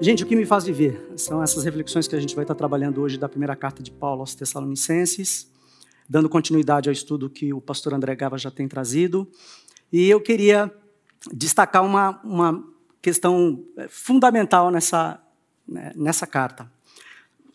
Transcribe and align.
Gente, 0.00 0.24
o 0.24 0.26
que 0.26 0.34
me 0.34 0.44
faz 0.44 0.64
viver 0.64 1.12
são 1.16 1.40
essas 1.40 1.64
reflexões 1.64 2.08
que 2.08 2.16
a 2.16 2.20
gente 2.20 2.34
vai 2.34 2.42
estar 2.42 2.56
trabalhando 2.56 3.00
hoje 3.00 3.16
da 3.16 3.28
primeira 3.28 3.54
carta 3.54 3.80
de 3.80 3.92
Paulo 3.92 4.20
aos 4.20 4.34
Tessalonicenses, 4.34 5.48
dando 6.08 6.28
continuidade 6.28 6.88
ao 6.88 6.92
estudo 6.92 7.30
que 7.30 7.52
o 7.52 7.60
pastor 7.60 7.94
André 7.94 8.16
Gava 8.16 8.36
já 8.36 8.50
tem 8.50 8.66
trazido. 8.66 9.30
E 9.92 10.10
eu 10.10 10.20
queria 10.20 10.74
destacar 11.32 11.84
uma, 11.84 12.20
uma 12.24 12.64
questão 13.00 13.64
é, 13.76 13.86
fundamental 13.86 14.68
nessa, 14.70 15.22
né, 15.66 15.92
nessa 15.94 16.26
carta. 16.26 16.70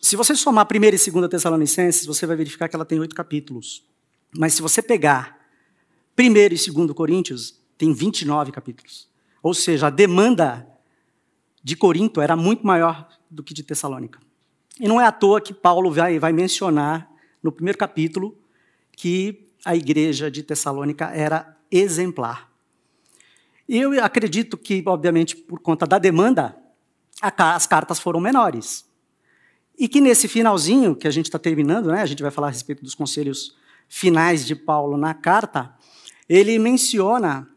Se 0.00 0.16
você 0.16 0.34
somar 0.34 0.66
1 0.66 0.76
e 0.76 1.10
2 1.10 1.28
Tessalonicenses, 1.28 2.06
você 2.06 2.24
vai 2.24 2.36
verificar 2.36 2.68
que 2.68 2.74
ela 2.74 2.86
tem 2.86 2.98
oito 2.98 3.14
capítulos. 3.14 3.84
Mas 4.36 4.54
se 4.54 4.62
você 4.62 4.80
pegar 4.80 5.38
1 6.18 6.22
e 6.22 6.48
2 6.48 6.92
Coríntios, 6.94 7.60
tem 7.76 7.92
29 7.92 8.50
capítulos. 8.50 9.10
Ou 9.42 9.52
seja, 9.52 9.88
a 9.88 9.90
demanda 9.90 10.69
de 11.62 11.76
Corinto 11.76 12.20
era 12.20 12.36
muito 12.36 12.66
maior 12.66 13.08
do 13.30 13.42
que 13.42 13.54
de 13.54 13.62
Tessalônica. 13.62 14.18
E 14.78 14.88
não 14.88 15.00
é 15.00 15.06
à 15.06 15.12
toa 15.12 15.40
que 15.40 15.52
Paulo 15.52 15.92
vai, 15.92 16.18
vai 16.18 16.32
mencionar 16.32 17.10
no 17.42 17.52
primeiro 17.52 17.78
capítulo 17.78 18.36
que 18.96 19.48
a 19.64 19.76
igreja 19.76 20.30
de 20.30 20.42
Tessalônica 20.42 21.06
era 21.06 21.56
exemplar. 21.70 22.50
Eu 23.68 24.02
acredito 24.02 24.56
que, 24.56 24.82
obviamente, 24.86 25.36
por 25.36 25.60
conta 25.60 25.86
da 25.86 25.98
demanda, 25.98 26.56
as 27.20 27.66
cartas 27.66 28.00
foram 28.00 28.18
menores. 28.20 28.84
E 29.78 29.86
que 29.86 30.00
nesse 30.00 30.26
finalzinho, 30.28 30.96
que 30.96 31.06
a 31.06 31.10
gente 31.10 31.26
está 31.26 31.38
terminando, 31.38 31.90
né, 31.90 32.02
a 32.02 32.06
gente 32.06 32.22
vai 32.22 32.30
falar 32.30 32.48
a 32.48 32.50
respeito 32.50 32.82
dos 32.82 32.94
conselhos 32.94 33.54
finais 33.88 34.46
de 34.46 34.54
Paulo 34.54 34.96
na 34.96 35.14
carta, 35.14 35.74
ele 36.28 36.58
menciona 36.58 37.48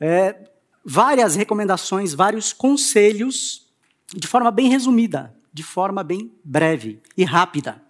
é, 0.00 0.50
várias 0.84 1.34
recomendações, 1.34 2.14
vários 2.14 2.52
conselhos, 2.52 3.70
de 4.14 4.26
forma 4.26 4.50
bem 4.50 4.68
resumida, 4.68 5.34
de 5.52 5.62
forma 5.62 6.02
bem 6.02 6.32
breve 6.44 7.00
e 7.16 7.24
rápida. 7.24 7.82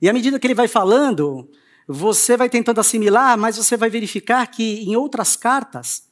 E 0.00 0.08
à 0.08 0.12
medida 0.12 0.38
que 0.38 0.46
ele 0.46 0.54
vai 0.54 0.68
falando, 0.68 1.48
você 1.86 2.36
vai 2.36 2.48
tentando 2.48 2.80
assimilar, 2.80 3.36
mas 3.38 3.56
você 3.56 3.76
vai 3.76 3.90
verificar 3.90 4.46
que 4.46 4.82
em 4.82 4.96
outras 4.96 5.36
cartas, 5.36 6.08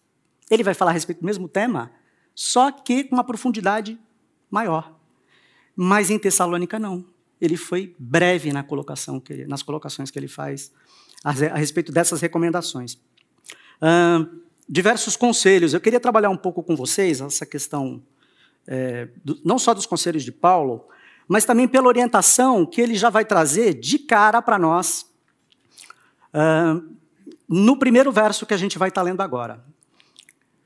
ele 0.50 0.62
vai 0.62 0.74
falar 0.74 0.90
a 0.90 0.94
respeito 0.94 1.20
do 1.20 1.26
mesmo 1.26 1.48
tema, 1.48 1.90
só 2.34 2.70
que 2.70 3.04
com 3.04 3.16
uma 3.16 3.24
profundidade 3.24 3.98
maior. 4.50 4.94
Mas 5.74 6.10
em 6.10 6.18
Tessalônica, 6.18 6.78
não. 6.78 7.04
Ele 7.40 7.56
foi 7.56 7.94
breve 7.98 8.52
na 8.52 8.62
colocação 8.62 9.22
ele, 9.28 9.46
nas 9.46 9.62
colocações 9.62 10.10
que 10.10 10.18
ele 10.18 10.28
faz 10.28 10.72
a, 11.22 11.30
a 11.30 11.58
respeito 11.58 11.92
dessas 11.92 12.20
recomendações 12.20 12.98
diversos 14.68 15.16
conselhos. 15.16 15.72
Eu 15.72 15.80
queria 15.80 16.00
trabalhar 16.00 16.30
um 16.30 16.36
pouco 16.36 16.62
com 16.62 16.74
vocês 16.74 17.20
essa 17.20 17.46
questão, 17.46 18.02
é, 18.66 19.08
do, 19.24 19.38
não 19.44 19.58
só 19.58 19.72
dos 19.72 19.86
conselhos 19.86 20.24
de 20.24 20.32
Paulo, 20.32 20.86
mas 21.28 21.44
também 21.44 21.68
pela 21.68 21.88
orientação 21.88 22.66
que 22.66 22.80
ele 22.80 22.94
já 22.94 23.10
vai 23.10 23.24
trazer 23.24 23.74
de 23.74 23.98
cara 23.98 24.40
para 24.40 24.58
nós 24.58 25.06
uh, 26.32 26.96
no 27.48 27.76
primeiro 27.76 28.12
verso 28.12 28.46
que 28.46 28.54
a 28.54 28.56
gente 28.56 28.78
vai 28.78 28.88
estar 28.88 29.00
tá 29.00 29.04
lendo 29.04 29.20
agora. 29.20 29.64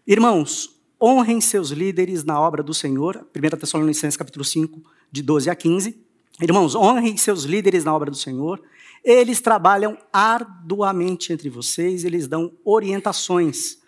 Irmãos, 0.06 0.80
honrem 1.00 1.40
seus 1.40 1.70
líderes 1.70 2.24
na 2.24 2.38
obra 2.40 2.62
do 2.62 2.74
Senhor, 2.74 3.26
1 3.34 3.58
Tessalonicenses 3.58 4.16
capítulo 4.16 4.44
5, 4.44 4.82
de 5.10 5.22
12 5.22 5.50
a 5.50 5.54
15. 5.54 5.98
Irmãos, 6.42 6.74
honrem 6.74 7.16
seus 7.16 7.44
líderes 7.44 7.84
na 7.84 7.94
obra 7.94 8.10
do 8.10 8.16
Senhor. 8.16 8.62
Eles 9.02 9.40
trabalham 9.40 9.96
arduamente 10.12 11.32
entre 11.32 11.48
vocês, 11.48 12.04
eles 12.04 12.26
dão 12.26 12.52
orientações 12.64 13.79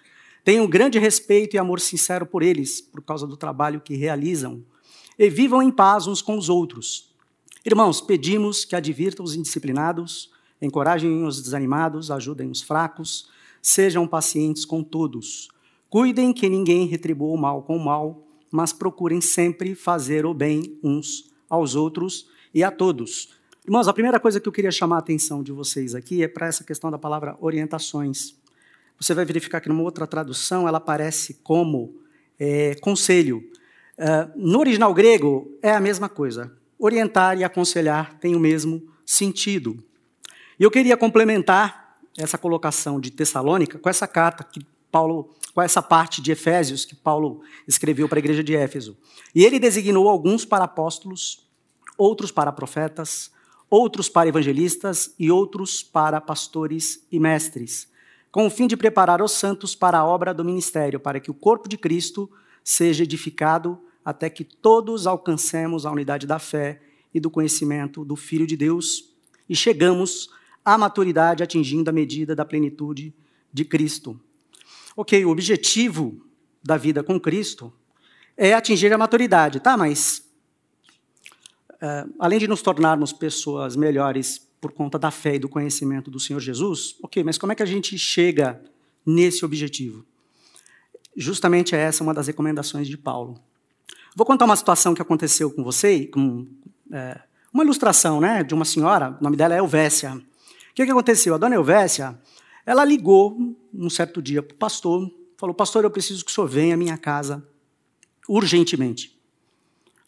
Tenham 0.44 0.66
grande 0.66 0.98
respeito 0.98 1.54
e 1.54 1.58
amor 1.58 1.78
sincero 1.78 2.26
por 2.26 2.42
eles, 2.42 2.80
por 2.80 3.00
causa 3.02 3.26
do 3.26 3.36
trabalho 3.36 3.80
que 3.80 3.94
realizam. 3.94 4.64
E 5.18 5.30
vivam 5.30 5.62
em 5.62 5.70
paz 5.70 6.06
uns 6.06 6.20
com 6.20 6.36
os 6.36 6.48
outros. 6.48 7.14
Irmãos, 7.64 8.00
pedimos 8.00 8.64
que 8.64 8.74
advirtam 8.74 9.24
os 9.24 9.36
indisciplinados, 9.36 10.32
encorajem 10.60 11.24
os 11.24 11.40
desanimados, 11.40 12.10
ajudem 12.10 12.50
os 12.50 12.60
fracos, 12.60 13.28
sejam 13.60 14.06
pacientes 14.06 14.64
com 14.64 14.82
todos. 14.82 15.48
Cuidem 15.88 16.32
que 16.32 16.48
ninguém 16.48 16.86
retribua 16.86 17.32
o 17.32 17.40
mal 17.40 17.62
com 17.62 17.76
o 17.76 17.84
mal, 17.84 18.26
mas 18.50 18.72
procurem 18.72 19.20
sempre 19.20 19.76
fazer 19.76 20.26
o 20.26 20.34
bem 20.34 20.76
uns 20.82 21.30
aos 21.48 21.76
outros 21.76 22.26
e 22.52 22.64
a 22.64 22.70
todos. 22.70 23.28
Irmãos, 23.64 23.86
a 23.86 23.92
primeira 23.92 24.18
coisa 24.18 24.40
que 24.40 24.48
eu 24.48 24.52
queria 24.52 24.72
chamar 24.72 24.96
a 24.96 24.98
atenção 24.98 25.40
de 25.40 25.52
vocês 25.52 25.94
aqui 25.94 26.22
é 26.24 26.26
para 26.26 26.48
essa 26.48 26.64
questão 26.64 26.90
da 26.90 26.98
palavra 26.98 27.36
orientações. 27.40 28.41
Você 29.02 29.14
vai 29.14 29.24
verificar 29.24 29.60
que 29.60 29.68
numa 29.68 29.82
outra 29.82 30.06
tradução 30.06 30.68
ela 30.68 30.78
aparece 30.78 31.34
como 31.42 31.96
é, 32.38 32.76
conselho. 32.76 33.42
Uh, 33.98 34.30
no 34.36 34.60
original 34.60 34.94
grego 34.94 35.58
é 35.60 35.72
a 35.72 35.80
mesma 35.80 36.08
coisa. 36.08 36.52
Orientar 36.78 37.36
e 37.36 37.42
aconselhar 37.42 38.16
tem 38.20 38.36
o 38.36 38.38
mesmo 38.38 38.80
sentido. 39.04 39.82
E 40.56 40.62
eu 40.62 40.70
queria 40.70 40.96
complementar 40.96 41.98
essa 42.16 42.38
colocação 42.38 43.00
de 43.00 43.10
Tessalônica 43.10 43.76
com 43.76 43.88
essa 43.88 44.06
carta 44.06 44.44
que 44.44 44.64
Paulo, 44.88 45.34
com 45.52 45.60
essa 45.60 45.82
parte 45.82 46.22
de 46.22 46.30
Efésios 46.30 46.84
que 46.84 46.94
Paulo 46.94 47.40
escreveu 47.66 48.08
para 48.08 48.18
a 48.18 48.20
igreja 48.20 48.44
de 48.44 48.54
Éfeso. 48.54 48.96
E 49.34 49.44
ele 49.44 49.58
designou 49.58 50.08
alguns 50.08 50.44
para 50.44 50.64
apóstolos, 50.64 51.44
outros 51.98 52.30
para 52.30 52.52
profetas, 52.52 53.32
outros 53.68 54.08
para 54.08 54.28
evangelistas 54.28 55.12
e 55.18 55.28
outros 55.28 55.82
para 55.82 56.20
pastores 56.20 57.04
e 57.10 57.18
mestres 57.18 57.90
com 58.32 58.46
o 58.46 58.50
fim 58.50 58.66
de 58.66 58.78
preparar 58.78 59.20
os 59.20 59.32
santos 59.32 59.74
para 59.74 59.98
a 59.98 60.04
obra 60.04 60.32
do 60.32 60.42
ministério, 60.42 60.98
para 60.98 61.20
que 61.20 61.30
o 61.30 61.34
corpo 61.34 61.68
de 61.68 61.76
Cristo 61.76 62.30
seja 62.64 63.04
edificado 63.04 63.78
até 64.02 64.30
que 64.30 64.42
todos 64.42 65.06
alcancemos 65.06 65.84
a 65.84 65.92
unidade 65.92 66.26
da 66.26 66.38
fé 66.38 66.80
e 67.12 67.20
do 67.20 67.30
conhecimento 67.30 68.04
do 68.04 68.16
Filho 68.16 68.46
de 68.46 68.56
Deus 68.56 69.12
e 69.48 69.54
chegamos 69.54 70.30
à 70.64 70.78
maturidade 70.78 71.42
atingindo 71.42 71.90
a 71.90 71.92
medida 71.92 72.34
da 72.34 72.44
plenitude 72.44 73.14
de 73.52 73.66
Cristo. 73.66 74.18
Ok, 74.96 75.22
o 75.26 75.30
objetivo 75.30 76.24
da 76.64 76.78
vida 76.78 77.02
com 77.02 77.20
Cristo 77.20 77.70
é 78.34 78.54
atingir 78.54 78.92
a 78.92 78.98
maturidade, 78.98 79.60
tá? 79.60 79.76
Mas, 79.76 80.26
uh, 81.74 82.12
além 82.18 82.38
de 82.38 82.48
nos 82.48 82.62
tornarmos 82.62 83.12
pessoas 83.12 83.76
melhores 83.76 84.48
por 84.62 84.70
conta 84.70 84.96
da 84.96 85.10
fé 85.10 85.34
e 85.34 85.38
do 85.40 85.48
conhecimento 85.48 86.08
do 86.08 86.20
Senhor 86.20 86.38
Jesus, 86.38 86.94
ok, 87.02 87.24
mas 87.24 87.36
como 87.36 87.50
é 87.50 87.54
que 87.56 87.64
a 87.64 87.66
gente 87.66 87.98
chega 87.98 88.62
nesse 89.04 89.44
objetivo? 89.44 90.06
Justamente 91.16 91.74
essa 91.74 92.00
é 92.00 92.04
uma 92.04 92.14
das 92.14 92.28
recomendações 92.28 92.86
de 92.86 92.96
Paulo. 92.96 93.40
Vou 94.14 94.24
contar 94.24 94.44
uma 94.44 94.54
situação 94.54 94.94
que 94.94 95.02
aconteceu 95.02 95.50
com 95.50 95.64
você, 95.64 96.06
com 96.06 96.46
é, 96.92 97.20
uma 97.52 97.64
ilustração 97.64 98.20
né, 98.20 98.44
de 98.44 98.54
uma 98.54 98.64
senhora, 98.64 99.18
o 99.20 99.24
nome 99.24 99.36
dela 99.36 99.52
é 99.52 99.58
Elvésia. 99.58 100.14
O 100.14 100.74
que, 100.76 100.84
que 100.84 100.92
aconteceu? 100.92 101.34
A 101.34 101.38
dona 101.38 101.56
Elvésia, 101.56 102.16
ela 102.64 102.84
ligou 102.84 103.36
um 103.74 103.90
certo 103.90 104.22
dia 104.22 104.44
para 104.44 104.54
o 104.54 104.58
pastor, 104.58 105.10
falou, 105.36 105.56
pastor, 105.56 105.82
eu 105.82 105.90
preciso 105.90 106.24
que 106.24 106.30
o 106.30 106.34
senhor 106.34 106.46
venha 106.46 106.74
à 106.74 106.78
minha 106.78 106.96
casa 106.96 107.44
urgentemente. 108.28 109.18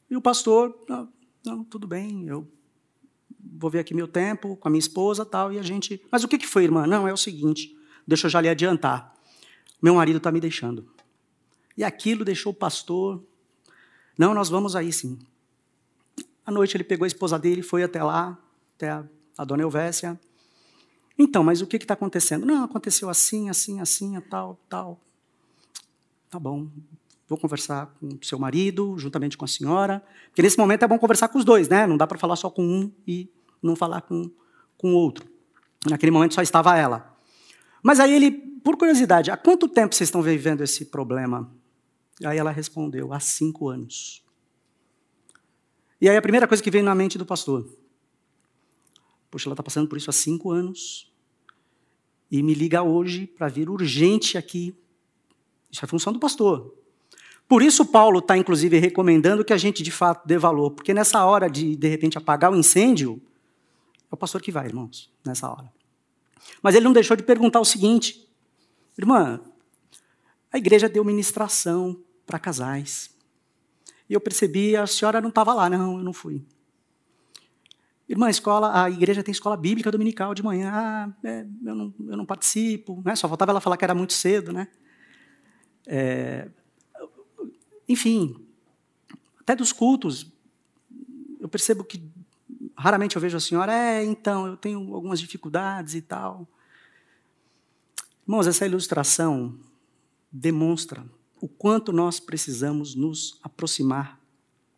E 0.08 0.16
o 0.16 0.22
pastor, 0.22 0.78
não, 0.88 1.08
não 1.44 1.64
tudo 1.64 1.88
bem, 1.88 2.28
eu 2.28 2.46
vou 3.56 3.70
ver 3.70 3.78
aqui 3.78 3.94
meu 3.94 4.08
tempo 4.08 4.56
com 4.56 4.68
a 4.68 4.70
minha 4.70 4.80
esposa 4.80 5.24
tal, 5.24 5.52
e 5.52 5.58
a 5.58 5.62
gente. 5.62 6.02
Mas 6.10 6.24
o 6.24 6.28
que, 6.28 6.38
que 6.38 6.46
foi, 6.46 6.64
irmã? 6.64 6.86
Não, 6.86 7.06
é 7.06 7.12
o 7.12 7.16
seguinte, 7.16 7.76
deixa 8.06 8.26
eu 8.26 8.30
já 8.30 8.40
lhe 8.40 8.48
adiantar. 8.48 9.14
Meu 9.80 9.94
marido 9.94 10.16
está 10.16 10.32
me 10.32 10.40
deixando. 10.40 10.88
E 11.76 11.84
aquilo 11.84 12.24
deixou 12.24 12.52
o 12.52 12.54
pastor. 12.54 13.22
Não, 14.18 14.34
nós 14.34 14.48
vamos 14.48 14.76
aí 14.76 14.92
sim. 14.92 15.18
À 16.46 16.50
noite 16.50 16.76
ele 16.76 16.84
pegou 16.84 17.04
a 17.04 17.08
esposa 17.08 17.38
dele, 17.38 17.62
foi 17.62 17.82
até 17.82 18.02
lá, 18.02 18.38
até 18.76 18.90
a, 18.90 19.04
a 19.36 19.44
dona 19.44 19.62
Elvésia. 19.62 20.18
Então, 21.18 21.44
mas 21.44 21.60
o 21.60 21.66
que 21.66 21.76
está 21.76 21.94
acontecendo? 21.94 22.44
Não, 22.44 22.64
aconteceu 22.64 23.08
assim, 23.08 23.48
assim, 23.48 23.80
assim, 23.80 24.20
tal, 24.22 24.58
tal. 24.68 25.00
Tá 26.28 26.38
bom, 26.38 26.68
vou 27.28 27.38
conversar 27.38 27.86
com 27.98 28.08
o 28.08 28.24
seu 28.24 28.38
marido, 28.38 28.98
juntamente 28.98 29.36
com 29.36 29.44
a 29.44 29.48
senhora. 29.48 30.04
Porque 30.26 30.42
nesse 30.42 30.58
momento 30.58 30.84
é 30.84 30.88
bom 30.88 30.98
conversar 30.98 31.28
com 31.28 31.38
os 31.38 31.44
dois, 31.44 31.68
né? 31.68 31.86
Não 31.86 31.96
dá 31.96 32.06
para 32.06 32.18
falar 32.18 32.36
só 32.36 32.50
com 32.50 32.64
um 32.64 32.92
e 33.06 33.28
não 33.66 33.76
falar 33.76 34.02
com, 34.02 34.30
com 34.76 34.94
outro. 34.94 35.28
Naquele 35.86 36.12
momento 36.12 36.34
só 36.34 36.42
estava 36.42 36.76
ela. 36.76 37.16
Mas 37.82 38.00
aí 38.00 38.14
ele, 38.14 38.30
por 38.30 38.76
curiosidade, 38.76 39.30
há 39.30 39.36
quanto 39.36 39.68
tempo 39.68 39.94
vocês 39.94 40.08
estão 40.08 40.22
vivendo 40.22 40.62
esse 40.62 40.86
problema? 40.86 41.52
Aí 42.24 42.38
ela 42.38 42.50
respondeu, 42.50 43.12
há 43.12 43.20
cinco 43.20 43.68
anos. 43.68 44.24
E 46.00 46.08
aí 46.08 46.16
a 46.16 46.22
primeira 46.22 46.46
coisa 46.46 46.62
que 46.62 46.70
veio 46.70 46.84
na 46.84 46.94
mente 46.94 47.18
do 47.18 47.26
pastor, 47.26 47.68
poxa, 49.30 49.48
ela 49.48 49.54
está 49.54 49.62
passando 49.62 49.88
por 49.88 49.98
isso 49.98 50.10
há 50.10 50.12
cinco 50.12 50.50
anos 50.50 51.12
e 52.30 52.42
me 52.42 52.54
liga 52.54 52.82
hoje 52.82 53.26
para 53.26 53.48
vir 53.48 53.68
urgente 53.68 54.38
aqui. 54.38 54.74
Isso 55.70 55.84
é 55.84 55.88
função 55.88 56.12
do 56.12 56.18
pastor. 56.18 56.74
Por 57.46 57.62
isso, 57.62 57.84
Paulo 57.84 58.20
está, 58.20 58.36
inclusive, 58.36 58.78
recomendando 58.78 59.44
que 59.44 59.52
a 59.52 59.56
gente, 59.56 59.82
de 59.82 59.90
fato, 59.90 60.26
dê 60.26 60.38
valor, 60.38 60.70
porque 60.70 60.94
nessa 60.94 61.24
hora 61.24 61.48
de, 61.48 61.76
de 61.76 61.88
repente, 61.88 62.16
apagar 62.16 62.50
o 62.50 62.56
incêndio, 62.56 63.20
é 64.14 64.16
o 64.16 64.18
pastor 64.18 64.40
que 64.40 64.52
vai, 64.52 64.66
irmãos, 64.66 65.12
nessa 65.26 65.50
hora. 65.50 65.70
Mas 66.62 66.74
ele 66.74 66.84
não 66.84 66.92
deixou 66.92 67.16
de 67.16 67.22
perguntar 67.22 67.60
o 67.60 67.64
seguinte: 67.64 68.28
irmã, 68.96 69.40
a 70.52 70.58
igreja 70.58 70.88
deu 70.88 71.04
ministração 71.04 72.00
para 72.24 72.38
casais. 72.38 73.10
E 74.08 74.14
eu 74.14 74.20
percebi, 74.20 74.76
a 74.76 74.86
senhora 74.86 75.20
não 75.20 75.30
estava 75.30 75.52
lá. 75.52 75.68
Não, 75.68 75.98
eu 75.98 76.04
não 76.04 76.12
fui. 76.12 76.44
Irmã, 78.08 78.26
a 78.26 78.30
escola, 78.30 78.84
a 78.84 78.90
igreja 78.90 79.22
tem 79.22 79.32
escola 79.32 79.56
bíblica 79.56 79.90
dominical 79.90 80.34
de 80.34 80.42
manhã. 80.42 80.70
Ah, 80.72 81.12
é, 81.24 81.46
eu, 81.64 81.74
não, 81.74 81.94
eu 82.06 82.16
não 82.16 82.26
participo. 82.26 83.02
Né? 83.04 83.16
Só 83.16 83.26
faltava 83.26 83.50
ela 83.50 83.60
falar 83.60 83.76
que 83.76 83.84
era 83.84 83.94
muito 83.94 84.12
cedo. 84.12 84.52
Né? 84.52 84.68
É, 85.86 86.48
enfim, 87.88 88.46
até 89.40 89.56
dos 89.56 89.72
cultos, 89.72 90.30
eu 91.40 91.48
percebo 91.48 91.82
que 91.82 92.10
raramente 92.76 93.16
eu 93.16 93.22
vejo 93.22 93.36
a 93.36 93.40
senhora, 93.40 93.72
é, 93.72 94.04
então, 94.04 94.46
eu 94.46 94.56
tenho 94.56 94.94
algumas 94.94 95.20
dificuldades 95.20 95.94
e 95.94 96.02
tal. 96.02 96.46
Irmãos, 98.26 98.46
essa 98.46 98.66
ilustração 98.66 99.58
demonstra 100.30 101.04
o 101.40 101.48
quanto 101.48 101.92
nós 101.92 102.18
precisamos 102.18 102.94
nos 102.94 103.38
aproximar 103.42 104.18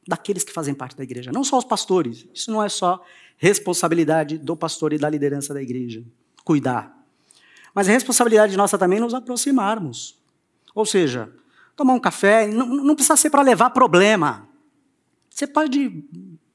daqueles 0.06 0.44
que 0.44 0.52
fazem 0.52 0.74
parte 0.74 0.96
da 0.96 1.02
igreja, 1.02 1.32
não 1.32 1.44
só 1.44 1.58
os 1.58 1.64
pastores. 1.64 2.26
Isso 2.34 2.50
não 2.50 2.62
é 2.62 2.68
só 2.68 3.04
responsabilidade 3.36 4.38
do 4.38 4.56
pastor 4.56 4.92
e 4.92 4.98
da 4.98 5.08
liderança 5.08 5.52
da 5.52 5.62
igreja, 5.62 6.04
cuidar. 6.44 6.96
Mas 7.74 7.88
é 7.88 7.92
responsabilidade 7.92 8.56
nossa 8.56 8.78
também 8.78 9.00
nos 9.00 9.14
aproximarmos. 9.14 10.16
Ou 10.74 10.86
seja, 10.86 11.32
tomar 11.74 11.94
um 11.94 12.00
café, 12.00 12.46
não, 12.46 12.66
não 12.66 12.94
precisa 12.94 13.16
ser 13.16 13.30
para 13.30 13.42
levar 13.42 13.70
problema. 13.70 14.48
Você 15.30 15.46
pode 15.46 16.04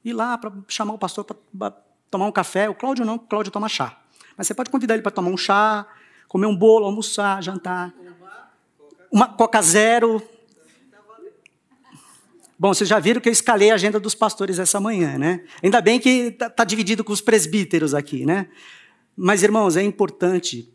ir 0.04 0.12
lá 0.12 0.36
para 0.36 0.52
chamar 0.68 0.94
o 0.94 0.98
pastor 0.98 1.24
para 1.24 1.70
tomar 2.10 2.26
um 2.26 2.32
café. 2.32 2.68
O 2.68 2.74
Cláudio 2.74 3.04
não, 3.04 3.14
o 3.14 3.18
Cláudio 3.18 3.52
toma 3.52 3.68
chá. 3.68 3.98
Mas 4.36 4.46
você 4.46 4.54
pode 4.54 4.70
convidar 4.70 4.94
ele 4.94 5.02
para 5.02 5.12
tomar 5.12 5.30
um 5.30 5.36
chá, 5.36 5.86
comer 6.28 6.46
um 6.46 6.56
bolo, 6.56 6.86
almoçar, 6.86 7.42
jantar. 7.42 7.92
Uma 9.10 9.28
Coca 9.28 9.60
Zero. 9.62 10.22
Bom, 12.58 12.72
vocês 12.72 12.88
já 12.88 12.98
viram 13.00 13.20
que 13.20 13.28
eu 13.28 13.32
escalei 13.32 13.70
a 13.70 13.74
agenda 13.74 13.98
dos 13.98 14.14
pastores 14.14 14.58
essa 14.58 14.78
manhã, 14.78 15.18
né? 15.18 15.44
Ainda 15.62 15.80
bem 15.80 15.98
que 15.98 16.08
está 16.08 16.48
tá 16.48 16.64
dividido 16.64 17.02
com 17.02 17.12
os 17.12 17.20
presbíteros 17.20 17.92
aqui, 17.92 18.24
né? 18.24 18.48
Mas, 19.16 19.42
irmãos, 19.42 19.76
é 19.76 19.82
importante 19.82 20.72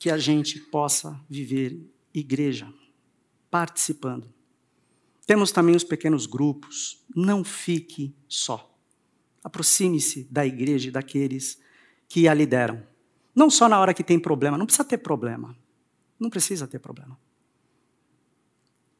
que 0.00 0.10
a 0.10 0.18
gente 0.18 0.58
possa 0.58 1.18
viver 1.28 1.78
igreja, 2.14 2.72
participando. 3.50 4.35
Temos 5.26 5.50
também 5.50 5.74
os 5.74 5.84
pequenos 5.84 6.24
grupos. 6.24 7.04
Não 7.14 7.42
fique 7.42 8.14
só. 8.28 8.72
Aproxime-se 9.42 10.24
da 10.30 10.46
igreja 10.46 10.88
e 10.88 10.92
daqueles 10.92 11.60
que 12.08 12.28
a 12.28 12.32
lideram. 12.32 12.82
Não 13.34 13.50
só 13.50 13.68
na 13.68 13.78
hora 13.78 13.92
que 13.92 14.04
tem 14.04 14.18
problema, 14.18 14.56
não 14.56 14.64
precisa 14.64 14.84
ter 14.84 14.98
problema. 14.98 15.54
Não 16.18 16.30
precisa 16.30 16.66
ter 16.66 16.78
problema. 16.78 17.18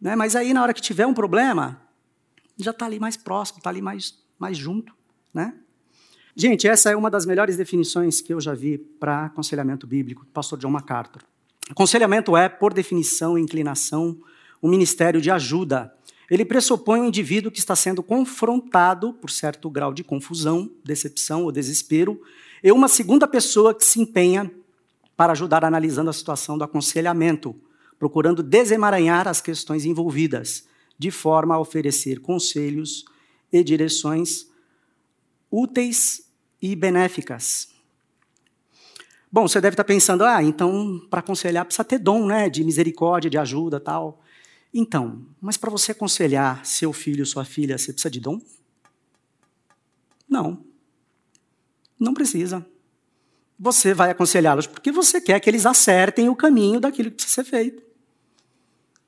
Né? 0.00 0.14
Mas 0.14 0.36
aí, 0.36 0.52
na 0.52 0.62
hora 0.62 0.74
que 0.74 0.80
tiver 0.80 1.06
um 1.06 1.14
problema, 1.14 1.80
já 2.58 2.70
está 2.70 2.84
ali 2.84 2.98
mais 3.00 3.16
próximo, 3.16 3.58
está 3.58 3.70
ali 3.70 3.80
mais, 3.80 4.22
mais 4.38 4.58
junto. 4.58 4.94
Né? 5.32 5.54
Gente, 6.34 6.68
essa 6.68 6.90
é 6.90 6.96
uma 6.96 7.10
das 7.10 7.24
melhores 7.24 7.56
definições 7.56 8.20
que 8.20 8.34
eu 8.34 8.40
já 8.40 8.52
vi 8.52 8.76
para 8.76 9.26
aconselhamento 9.26 9.86
bíblico 9.86 10.26
pastor 10.26 10.58
John 10.58 10.70
MacArthur. 10.70 11.22
Aconselhamento 11.70 12.36
é, 12.36 12.48
por 12.48 12.74
definição 12.74 13.38
e 13.38 13.40
inclinação, 13.40 14.20
um 14.62 14.68
ministério 14.68 15.20
de 15.20 15.30
ajuda. 15.30 15.92
Ele 16.30 16.44
pressupõe 16.44 17.00
um 17.00 17.06
indivíduo 17.06 17.52
que 17.52 17.58
está 17.58 17.76
sendo 17.76 18.02
confrontado 18.02 19.12
por 19.12 19.30
certo 19.30 19.70
grau 19.70 19.92
de 19.92 20.02
confusão, 20.02 20.70
decepção 20.84 21.44
ou 21.44 21.52
desespero 21.52 22.20
e 22.62 22.72
uma 22.72 22.88
segunda 22.88 23.28
pessoa 23.28 23.74
que 23.74 23.84
se 23.84 24.00
empenha 24.00 24.50
para 25.16 25.32
ajudar 25.32 25.64
analisando 25.64 26.10
a 26.10 26.12
situação 26.12 26.58
do 26.58 26.64
aconselhamento, 26.64 27.54
procurando 27.98 28.42
desemaranhar 28.42 29.28
as 29.28 29.40
questões 29.40 29.84
envolvidas, 29.84 30.66
de 30.98 31.10
forma 31.10 31.54
a 31.54 31.60
oferecer 31.60 32.20
conselhos 32.20 33.04
e 33.52 33.62
direções 33.62 34.46
úteis 35.50 36.28
e 36.60 36.74
benéficas. 36.74 37.68
Bom, 39.30 39.46
você 39.46 39.60
deve 39.60 39.74
estar 39.74 39.84
pensando, 39.84 40.24
ah, 40.24 40.42
então 40.42 41.00
para 41.10 41.20
aconselhar 41.20 41.64
precisa 41.64 41.84
ter 41.84 41.98
dom, 41.98 42.26
né, 42.26 42.48
de 42.48 42.64
misericórdia, 42.64 43.30
de 43.30 43.38
ajuda, 43.38 43.78
tal. 43.78 44.20
Então, 44.72 45.26
mas 45.40 45.56
para 45.56 45.70
você 45.70 45.92
aconselhar 45.92 46.64
seu 46.64 46.92
filho, 46.92 47.24
sua 47.24 47.44
filha, 47.44 47.78
você 47.78 47.92
precisa 47.92 48.10
de 48.10 48.20
dom? 48.20 48.40
Não. 50.28 50.64
Não 51.98 52.12
precisa. 52.12 52.66
Você 53.58 53.94
vai 53.94 54.10
aconselhá-los 54.10 54.66
porque 54.66 54.92
você 54.92 55.20
quer 55.20 55.40
que 55.40 55.48
eles 55.48 55.64
acertem 55.64 56.28
o 56.28 56.36
caminho 56.36 56.78
daquilo 56.78 57.10
que 57.10 57.16
precisa 57.16 57.42
ser 57.42 57.50
feito. 57.50 57.82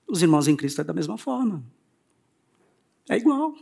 Os 0.07 0.23
irmãos 0.23 0.49
em 0.49 0.57
Cristo 0.57 0.81
é 0.81 0.85
da 0.85 0.95
mesma 0.95 1.19
forma. 1.19 1.63
É 3.11 3.17
igual. 3.17 3.55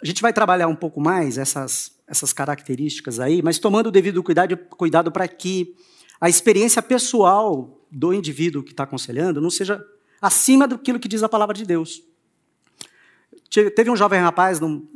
A 0.00 0.06
gente 0.06 0.22
vai 0.22 0.32
trabalhar 0.32 0.68
um 0.68 0.76
pouco 0.76 1.00
mais 1.00 1.36
essas, 1.36 1.98
essas 2.06 2.32
características 2.32 3.18
aí, 3.18 3.42
mas 3.42 3.58
tomando 3.58 3.88
o 3.88 3.90
devido 3.90 4.22
cuidado, 4.22 4.56
cuidado 4.56 5.10
para 5.10 5.26
que 5.26 5.74
a 6.20 6.28
experiência 6.28 6.80
pessoal 6.80 7.77
do 7.90 8.12
indivíduo 8.12 8.62
que 8.62 8.72
está 8.72 8.84
aconselhando 8.84 9.40
não 9.40 9.50
seja 9.50 9.84
acima 10.20 10.66
do 10.66 10.78
que 10.78 11.08
diz 11.08 11.22
a 11.22 11.28
palavra 11.28 11.54
de 11.54 11.64
Deus. 11.64 12.02
Teve 13.50 13.90
um 13.90 13.96
jovem 13.96 14.20
rapaz 14.20 14.60
num, 14.60 14.86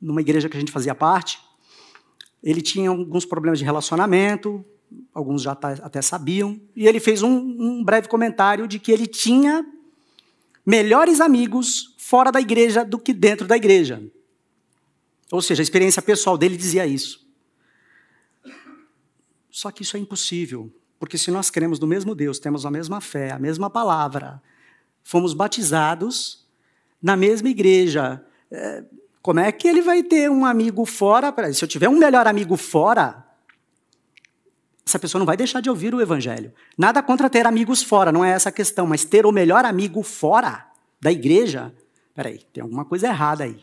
numa 0.00 0.20
igreja 0.20 0.48
que 0.48 0.56
a 0.56 0.60
gente 0.60 0.72
fazia 0.72 0.94
parte, 0.94 1.40
ele 2.42 2.62
tinha 2.62 2.90
alguns 2.90 3.24
problemas 3.24 3.58
de 3.58 3.64
relacionamento, 3.64 4.64
alguns 5.12 5.42
já 5.42 5.52
até 5.52 6.00
sabiam, 6.00 6.60
e 6.74 6.86
ele 6.86 7.00
fez 7.00 7.22
um, 7.22 7.30
um 7.30 7.84
breve 7.84 8.08
comentário 8.08 8.68
de 8.68 8.78
que 8.78 8.92
ele 8.92 9.06
tinha 9.06 9.66
melhores 10.64 11.20
amigos 11.20 11.94
fora 11.98 12.30
da 12.30 12.40
igreja 12.40 12.84
do 12.84 12.98
que 12.98 13.12
dentro 13.12 13.46
da 13.46 13.56
igreja. 13.56 14.02
Ou 15.30 15.42
seja, 15.42 15.60
a 15.60 15.64
experiência 15.64 16.00
pessoal 16.00 16.38
dele 16.38 16.56
dizia 16.56 16.86
isso. 16.86 17.26
Só 19.50 19.70
que 19.70 19.82
isso 19.82 19.96
é 19.96 20.00
impossível, 20.00 20.72
porque 20.98 21.16
se 21.16 21.30
nós 21.30 21.50
cremos 21.50 21.78
no 21.78 21.86
mesmo 21.86 22.14
Deus, 22.14 22.38
temos 22.38 22.66
a 22.66 22.70
mesma 22.70 23.00
fé, 23.00 23.30
a 23.30 23.38
mesma 23.38 23.70
palavra, 23.70 24.42
fomos 25.02 25.32
batizados 25.32 26.46
na 27.00 27.16
mesma 27.16 27.48
igreja, 27.48 28.24
é, 28.50 28.84
como 29.22 29.40
é 29.40 29.52
que 29.52 29.68
ele 29.68 29.82
vai 29.82 30.02
ter 30.02 30.30
um 30.30 30.44
amigo 30.44 30.84
fora? 30.84 31.34
Se 31.52 31.64
eu 31.64 31.68
tiver 31.68 31.88
um 31.88 31.98
melhor 31.98 32.26
amigo 32.26 32.56
fora, 32.56 33.24
essa 34.86 34.98
pessoa 34.98 35.18
não 35.18 35.26
vai 35.26 35.36
deixar 35.36 35.60
de 35.60 35.68
ouvir 35.68 35.94
o 35.94 36.00
evangelho. 36.00 36.52
Nada 36.76 37.02
contra 37.02 37.28
ter 37.28 37.46
amigos 37.46 37.82
fora, 37.82 38.10
não 38.10 38.24
é 38.24 38.30
essa 38.30 38.48
a 38.48 38.52
questão, 38.52 38.86
mas 38.86 39.04
ter 39.04 39.26
o 39.26 39.32
melhor 39.32 39.64
amigo 39.64 40.02
fora 40.02 40.66
da 41.00 41.12
igreja, 41.12 41.74
peraí, 42.14 42.38
tem 42.52 42.62
alguma 42.62 42.84
coisa 42.84 43.06
errada 43.08 43.44
aí. 43.44 43.62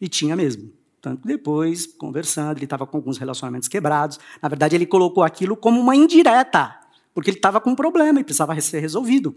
E 0.00 0.08
tinha 0.08 0.36
mesmo. 0.36 0.70
Tanto 1.02 1.26
depois, 1.26 1.84
conversando, 1.84 2.58
ele 2.58 2.64
estava 2.64 2.86
com 2.86 2.96
alguns 2.96 3.18
relacionamentos 3.18 3.66
quebrados. 3.66 4.20
Na 4.40 4.48
verdade, 4.48 4.76
ele 4.76 4.86
colocou 4.86 5.24
aquilo 5.24 5.56
como 5.56 5.80
uma 5.80 5.96
indireta, 5.96 6.78
porque 7.12 7.28
ele 7.28 7.38
estava 7.38 7.60
com 7.60 7.70
um 7.70 7.74
problema 7.74 8.20
e 8.20 8.24
precisava 8.24 8.58
ser 8.60 8.78
resolvido. 8.78 9.34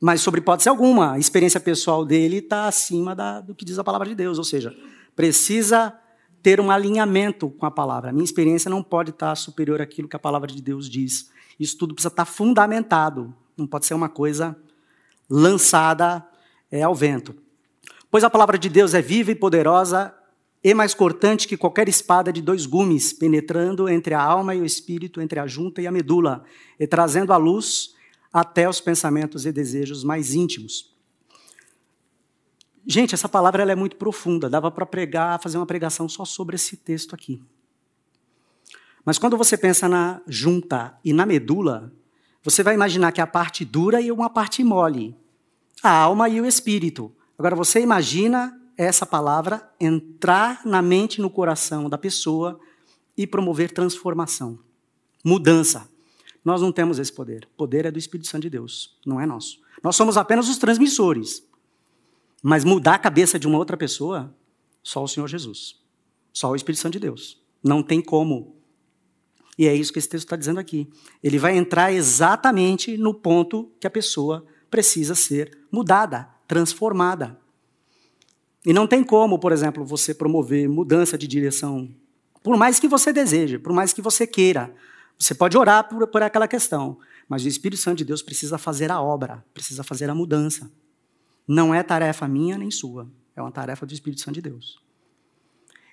Mas, 0.00 0.22
sobre 0.22 0.40
hipótese 0.40 0.66
alguma, 0.66 1.12
a 1.12 1.18
experiência 1.18 1.60
pessoal 1.60 2.06
dele 2.06 2.38
está 2.38 2.66
acima 2.66 3.14
da, 3.14 3.42
do 3.42 3.54
que 3.54 3.66
diz 3.66 3.78
a 3.78 3.84
palavra 3.84 4.08
de 4.08 4.14
Deus. 4.14 4.38
Ou 4.38 4.44
seja, 4.44 4.74
precisa 5.14 5.94
ter 6.42 6.58
um 6.58 6.70
alinhamento 6.70 7.50
com 7.50 7.66
a 7.66 7.70
palavra. 7.70 8.08
A 8.08 8.12
minha 8.12 8.24
experiência 8.24 8.70
não 8.70 8.82
pode 8.82 9.10
estar 9.10 9.28
tá 9.28 9.34
superior 9.34 9.82
àquilo 9.82 10.08
que 10.08 10.16
a 10.16 10.18
palavra 10.18 10.50
de 10.50 10.62
Deus 10.62 10.88
diz. 10.88 11.30
Isso 11.60 11.76
tudo 11.76 11.94
precisa 11.94 12.08
estar 12.08 12.24
tá 12.24 12.30
fundamentado. 12.30 13.34
Não 13.58 13.66
pode 13.66 13.84
ser 13.84 13.92
uma 13.92 14.08
coisa 14.08 14.56
lançada 15.28 16.26
é, 16.70 16.82
ao 16.82 16.94
vento. 16.94 17.43
Pois 18.14 18.22
a 18.22 18.30
palavra 18.30 18.56
de 18.56 18.68
Deus 18.68 18.94
é 18.94 19.02
viva 19.02 19.32
e 19.32 19.34
poderosa 19.34 20.14
e 20.62 20.72
mais 20.72 20.94
cortante 20.94 21.48
que 21.48 21.56
qualquer 21.56 21.88
espada 21.88 22.32
de 22.32 22.40
dois 22.40 22.64
gumes, 22.64 23.12
penetrando 23.12 23.88
entre 23.88 24.14
a 24.14 24.22
alma 24.22 24.54
e 24.54 24.60
o 24.60 24.64
espírito, 24.64 25.20
entre 25.20 25.40
a 25.40 25.48
junta 25.48 25.82
e 25.82 25.86
a 25.88 25.90
medula, 25.90 26.44
e 26.78 26.86
trazendo 26.86 27.32
à 27.32 27.36
luz 27.36 27.92
até 28.32 28.68
os 28.68 28.80
pensamentos 28.80 29.46
e 29.46 29.50
desejos 29.50 30.04
mais 30.04 30.32
íntimos. 30.32 30.94
Gente, 32.86 33.16
essa 33.16 33.28
palavra 33.28 33.62
ela 33.62 33.72
é 33.72 33.74
muito 33.74 33.96
profunda, 33.96 34.48
dava 34.48 34.70
para 34.70 34.86
pregar, 34.86 35.42
fazer 35.42 35.56
uma 35.56 35.66
pregação 35.66 36.08
só 36.08 36.24
sobre 36.24 36.54
esse 36.54 36.76
texto 36.76 37.16
aqui. 37.16 37.42
Mas 39.04 39.18
quando 39.18 39.36
você 39.36 39.58
pensa 39.58 39.88
na 39.88 40.22
junta 40.28 40.96
e 41.04 41.12
na 41.12 41.26
medula, 41.26 41.92
você 42.44 42.62
vai 42.62 42.74
imaginar 42.74 43.10
que 43.10 43.20
a 43.20 43.26
parte 43.26 43.64
dura 43.64 44.00
e 44.00 44.12
uma 44.12 44.30
parte 44.30 44.62
mole, 44.62 45.16
a 45.82 45.90
alma 45.90 46.28
e 46.28 46.40
o 46.40 46.46
espírito. 46.46 47.12
Agora 47.38 47.56
você 47.56 47.80
imagina 47.80 48.60
essa 48.76 49.06
palavra 49.06 49.70
entrar 49.80 50.64
na 50.64 50.82
mente 50.82 51.20
no 51.20 51.30
coração 51.30 51.88
da 51.88 51.98
pessoa 51.98 52.58
e 53.16 53.26
promover 53.26 53.72
transformação, 53.72 54.58
mudança. 55.24 55.88
Nós 56.44 56.60
não 56.60 56.72
temos 56.72 56.98
esse 56.98 57.12
poder. 57.12 57.48
O 57.54 57.56
poder 57.56 57.86
é 57.86 57.90
do 57.90 57.98
Espírito 57.98 58.28
Santo 58.28 58.42
de 58.42 58.50
Deus, 58.50 58.98
não 59.06 59.20
é 59.20 59.26
nosso. 59.26 59.60
Nós 59.82 59.96
somos 59.96 60.16
apenas 60.16 60.48
os 60.48 60.58
transmissores. 60.58 61.46
Mas 62.42 62.64
mudar 62.64 62.94
a 62.94 62.98
cabeça 62.98 63.38
de 63.38 63.46
uma 63.46 63.56
outra 63.56 63.76
pessoa, 63.76 64.34
só 64.82 65.02
o 65.02 65.08
Senhor 65.08 65.26
Jesus. 65.26 65.80
Só 66.32 66.50
o 66.50 66.56
Espírito 66.56 66.82
Santo 66.82 66.94
de 66.94 67.00
Deus. 67.00 67.42
Não 67.62 67.82
tem 67.82 68.02
como. 68.02 68.56
E 69.56 69.66
é 69.66 69.74
isso 69.74 69.92
que 69.92 69.98
esse 69.98 70.08
texto 70.08 70.26
está 70.26 70.36
dizendo 70.36 70.60
aqui. 70.60 70.90
Ele 71.22 71.38
vai 71.38 71.56
entrar 71.56 71.92
exatamente 71.92 72.98
no 72.98 73.14
ponto 73.14 73.72
que 73.80 73.86
a 73.86 73.90
pessoa 73.90 74.44
precisa 74.68 75.14
ser 75.14 75.58
mudada. 75.70 76.33
Transformada. 76.46 77.38
E 78.64 78.72
não 78.72 78.86
tem 78.86 79.04
como, 79.04 79.38
por 79.38 79.52
exemplo, 79.52 79.84
você 79.84 80.14
promover 80.14 80.68
mudança 80.68 81.18
de 81.18 81.26
direção, 81.26 81.94
por 82.42 82.56
mais 82.56 82.80
que 82.80 82.88
você 82.88 83.12
deseje, 83.12 83.58
por 83.58 83.72
mais 83.72 83.92
que 83.92 84.00
você 84.00 84.26
queira. 84.26 84.74
Você 85.18 85.34
pode 85.34 85.56
orar 85.56 85.88
por, 85.88 86.06
por 86.06 86.22
aquela 86.22 86.48
questão, 86.48 86.98
mas 87.28 87.44
o 87.44 87.48
Espírito 87.48 87.80
Santo 87.80 87.98
de 87.98 88.04
Deus 88.04 88.22
precisa 88.22 88.58
fazer 88.58 88.90
a 88.90 89.00
obra, 89.00 89.44
precisa 89.52 89.82
fazer 89.82 90.08
a 90.10 90.14
mudança. 90.14 90.70
Não 91.46 91.74
é 91.74 91.82
tarefa 91.82 92.26
minha 92.26 92.56
nem 92.56 92.70
sua, 92.70 93.08
é 93.36 93.40
uma 93.40 93.52
tarefa 93.52 93.86
do 93.86 93.92
Espírito 93.92 94.22
Santo 94.22 94.34
de 94.34 94.42
Deus. 94.42 94.82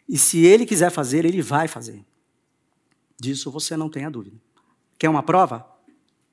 E 0.07 0.17
se 0.17 0.45
ele 0.45 0.65
quiser 0.65 0.89
fazer, 0.91 1.25
ele 1.25 1.41
vai 1.41 1.67
fazer. 1.67 2.05
Disso 3.19 3.51
você 3.51 3.77
não 3.77 3.89
tenha 3.89 4.09
dúvida. 4.09 4.37
Quer 4.97 5.09
uma 5.09 5.23
prova? 5.23 5.65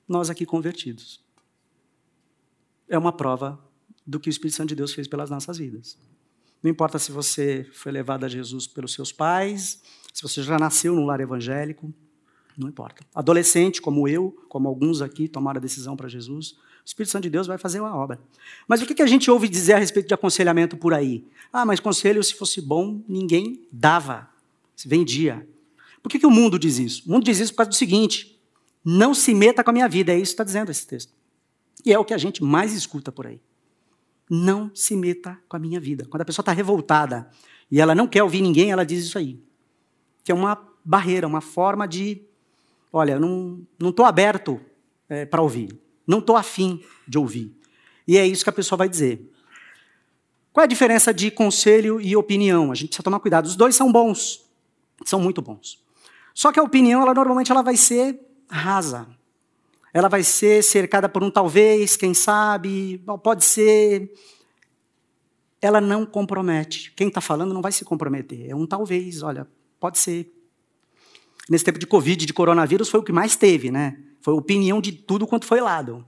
Nós 0.07 0.31
aqui 0.31 0.47
convertidos. 0.47 1.23
É 2.89 2.97
uma 2.97 3.13
prova 3.13 3.61
do 4.09 4.19
que 4.19 4.31
o 4.31 4.33
Espírito 4.33 4.57
Santo 4.57 4.71
de 4.71 4.75
Deus 4.75 4.95
fez 4.95 5.07
pelas 5.07 5.29
nossas 5.29 5.59
vidas. 5.59 5.99
Não 6.63 6.71
importa 6.71 6.99
se 6.99 7.13
você 7.13 7.69
foi 7.75 7.93
levado 7.93 8.25
a 8.25 8.29
Jesus 8.29 8.67
pelos 8.67 8.95
seus 8.95 9.13
pais, 9.13 9.83
se 10.15 10.23
você 10.23 10.43
já 10.43 10.59
nasceu 10.59 10.95
num 10.95 11.05
lar 11.05 11.21
evangélico, 11.21 11.93
não 12.57 12.69
importa. 12.69 13.05
Adolescente, 13.15 13.83
como 13.83 14.09
eu, 14.09 14.35
como 14.49 14.67
alguns 14.67 15.03
aqui 15.03 15.29
tomaram 15.29 15.59
a 15.59 15.61
decisão 15.61 15.95
para 15.95 16.09
Jesus, 16.09 16.53
o 16.53 16.57
Espírito 16.87 17.13
Santo 17.13 17.25
de 17.25 17.31
Deus 17.31 17.47
vai 17.47 17.59
fazer 17.59 17.81
uma 17.81 17.95
obra. 17.95 18.19
Mas 18.67 18.81
o 18.81 18.87
que 18.87 19.03
a 19.03 19.07
gente 19.07 19.31
ouve 19.31 19.47
dizer 19.47 19.75
a 19.75 19.79
respeito 19.79 20.09
de 20.09 20.15
aconselhamento 20.15 20.77
por 20.77 20.95
aí? 20.95 21.25
Ah, 21.53 21.67
mas 21.67 21.79
conselho, 21.79 22.25
se 22.25 22.35
fosse 22.35 22.63
bom, 22.63 23.05
ninguém 23.07 23.69
dava, 23.71 24.29
se 24.75 24.89
vendia. 24.89 25.47
Por 26.03 26.09
que, 26.09 26.19
que 26.19 26.27
o 26.27 26.31
mundo 26.31 26.59
diz 26.59 26.79
isso? 26.79 27.03
O 27.07 27.13
mundo 27.13 27.25
diz 27.25 27.39
isso 27.39 27.53
por 27.53 27.59
causa 27.59 27.71
do 27.71 27.77
seguinte: 27.77 28.41
não 28.83 29.13
se 29.13 29.35
meta 29.35 29.63
com 29.63 29.69
a 29.69 29.73
minha 29.73 29.89
vida, 29.89 30.13
é 30.13 30.17
isso 30.17 30.31
que 30.31 30.35
está 30.35 30.45
dizendo 30.45 30.71
esse 30.71 30.87
texto. 30.87 31.13
E 31.85 31.93
é 31.93 31.99
o 31.99 32.05
que 32.05 32.15
a 32.15 32.19
gente 32.19 32.43
mais 32.43 32.73
escuta 32.73 33.13
por 33.13 33.27
aí. 33.27 33.39
Não 34.31 34.71
se 34.75 34.95
meta 34.97 35.39
com 35.49 35.57
a 35.57 35.61
minha 35.61 35.81
vida. 35.81 36.07
Quando 36.09 36.23
a 36.23 36.25
pessoa 36.25 36.43
está 36.43 36.53
revoltada 36.53 37.31
e 37.71 37.81
ela 37.81 37.95
não 37.95 38.07
quer 38.07 38.23
ouvir 38.23 38.43
ninguém, 38.43 38.71
ela 38.71 38.85
diz 38.85 39.05
isso 39.05 39.19
aí. 39.19 39.41
Que 40.23 40.33
é 40.33 40.35
uma 40.35 40.59
barreira, 40.85 41.27
uma 41.27 41.41
forma 41.41 41.87
de. 41.87 42.23
Olha, 42.93 43.13
eu 43.13 43.21
não 43.21 43.67
estou 43.81 44.05
aberto 44.05 44.61
é, 45.09 45.25
para 45.25 45.43
ouvir. 45.43 45.79
Não 46.07 46.19
estou 46.19 46.37
afim 46.37 46.83
de 47.07 47.19
ouvir. 47.19 47.55
E 48.07 48.17
é 48.17 48.27
isso 48.27 48.43
que 48.43 48.51
a 48.51 48.53
pessoa 48.53 48.77
vai 48.77 48.89
dizer. 48.89 49.31
Qual 50.53 50.63
é 50.63 50.65
a 50.65 50.69
diferença 50.69 51.13
de 51.13 51.31
conselho 51.31 52.01
e 52.01 52.17
opinião? 52.17 52.73
A 52.73 52.75
gente 52.75 52.89
precisa 52.89 53.03
tomar 53.03 53.21
cuidado. 53.21 53.47
Os 53.47 53.55
dois 53.55 53.77
são 53.77 53.93
bons. 53.93 54.45
São 55.05 55.21
muito 55.21 55.41
bons. 55.43 55.83
Só 56.35 56.51
que 56.51 56.59
a 56.59 56.63
opinião, 56.63 57.03
ela 57.03 57.15
normalmente 57.15 57.53
ela 57.53 57.63
vai 57.63 57.77
ser 57.77 58.19
rasa. 58.49 59.07
Ela 59.99 60.09
vai 60.09 60.23
ser 60.23 60.63
cercada 60.63 61.09
por 61.09 61.25
um 61.25 61.31
talvez, 61.31 61.97
quem 61.97 62.15
sabe, 62.15 63.03
pode 63.21 63.45
ser. 63.45 64.09
Ela 65.61 65.81
não 65.81 66.07
compromete. 66.07 66.93
Quem 66.95 67.09
está 67.09 67.21
falando 67.21 67.53
não 67.53 67.61
vai 67.61 67.73
se 67.73 67.85
comprometer. 67.85 68.49
É 68.49 68.55
um 68.55 68.65
talvez, 68.65 69.25
olha, 69.25 69.45
pode 69.81 69.99
ser. 69.99 70.33
Nesse 71.51 71.65
tempo 71.65 71.81
de 71.81 71.87
Covid, 71.87 72.25
de 72.25 72.33
coronavírus, 72.33 72.89
foi 72.89 73.01
o 73.01 73.03
que 73.03 73.11
mais 73.11 73.35
teve, 73.35 73.73
né? 73.73 73.99
Foi 74.21 74.35
opinião 74.35 74.81
de 74.81 74.93
tudo 74.93 75.27
quanto 75.27 75.47
foi 75.47 75.61
lado. 75.61 76.07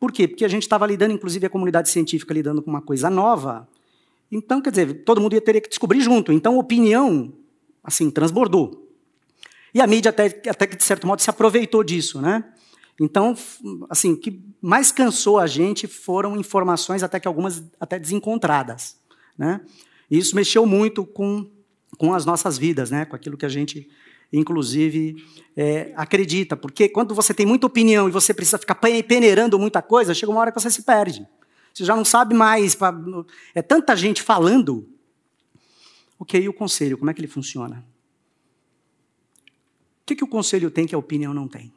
Por 0.00 0.10
quê? 0.10 0.26
Porque 0.26 0.44
a 0.44 0.48
gente 0.48 0.64
estava 0.64 0.84
lidando, 0.84 1.14
inclusive 1.14 1.46
a 1.46 1.50
comunidade 1.50 1.90
científica 1.90 2.34
lidando 2.34 2.60
com 2.60 2.70
uma 2.70 2.82
coisa 2.82 3.08
nova. 3.08 3.68
Então, 4.32 4.60
quer 4.60 4.70
dizer, 4.70 5.04
todo 5.04 5.20
mundo 5.20 5.34
ia 5.34 5.40
ter 5.40 5.60
que 5.60 5.68
descobrir 5.68 6.00
junto. 6.00 6.32
Então, 6.32 6.58
opinião, 6.58 7.32
assim, 7.84 8.10
transbordou. 8.10 8.84
E 9.72 9.80
a 9.80 9.86
mídia 9.86 10.10
até, 10.10 10.26
até 10.50 10.66
que, 10.66 10.74
de 10.76 10.82
certo 10.82 11.06
modo, 11.06 11.22
se 11.22 11.30
aproveitou 11.30 11.84
disso, 11.84 12.20
né? 12.20 12.51
Então, 13.00 13.36
assim, 13.88 14.12
o 14.12 14.16
que 14.16 14.40
mais 14.60 14.92
cansou 14.92 15.38
a 15.38 15.46
gente 15.46 15.86
foram 15.86 16.36
informações, 16.36 17.02
até 17.02 17.18
que 17.18 17.26
algumas 17.26 17.62
até 17.80 17.98
desencontradas. 17.98 18.96
Né? 19.36 19.60
E 20.10 20.18
isso 20.18 20.36
mexeu 20.36 20.66
muito 20.66 21.04
com, 21.04 21.50
com 21.98 22.12
as 22.12 22.24
nossas 22.24 22.58
vidas, 22.58 22.90
né? 22.90 23.04
com 23.04 23.16
aquilo 23.16 23.36
que 23.36 23.46
a 23.46 23.48
gente, 23.48 23.88
inclusive, 24.32 25.16
é, 25.56 25.92
acredita. 25.96 26.56
Porque 26.56 26.88
quando 26.88 27.14
você 27.14 27.32
tem 27.32 27.46
muita 27.46 27.66
opinião 27.66 28.08
e 28.08 28.12
você 28.12 28.34
precisa 28.34 28.58
ficar 28.58 28.74
peneirando 28.74 29.58
muita 29.58 29.80
coisa, 29.80 30.14
chega 30.14 30.30
uma 30.30 30.40
hora 30.40 30.52
que 30.52 30.60
você 30.60 30.70
se 30.70 30.82
perde. 30.82 31.26
Você 31.72 31.84
já 31.84 31.96
não 31.96 32.04
sabe 32.04 32.34
mais. 32.34 32.74
Pra, 32.74 32.94
é 33.54 33.62
tanta 33.62 33.96
gente 33.96 34.22
falando. 34.22 34.88
Ok, 36.18 36.40
e 36.40 36.48
o 36.48 36.52
conselho, 36.52 36.98
como 36.98 37.10
é 37.10 37.14
que 37.14 37.20
ele 37.20 37.26
funciona? 37.28 37.84
O 40.02 40.04
que, 40.06 40.14
que 40.14 40.24
o 40.24 40.28
conselho 40.28 40.70
tem 40.70 40.86
que 40.86 40.94
a 40.94 40.98
opinião 40.98 41.32
não 41.32 41.48
tem? 41.48 41.72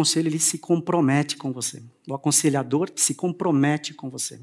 Conselho 0.00 0.28
ele 0.28 0.38
se 0.38 0.56
compromete 0.56 1.36
com 1.36 1.52
você. 1.52 1.82
O 2.08 2.14
aconselhador 2.14 2.90
se 2.96 3.14
compromete 3.14 3.92
com 3.92 4.08
você. 4.08 4.40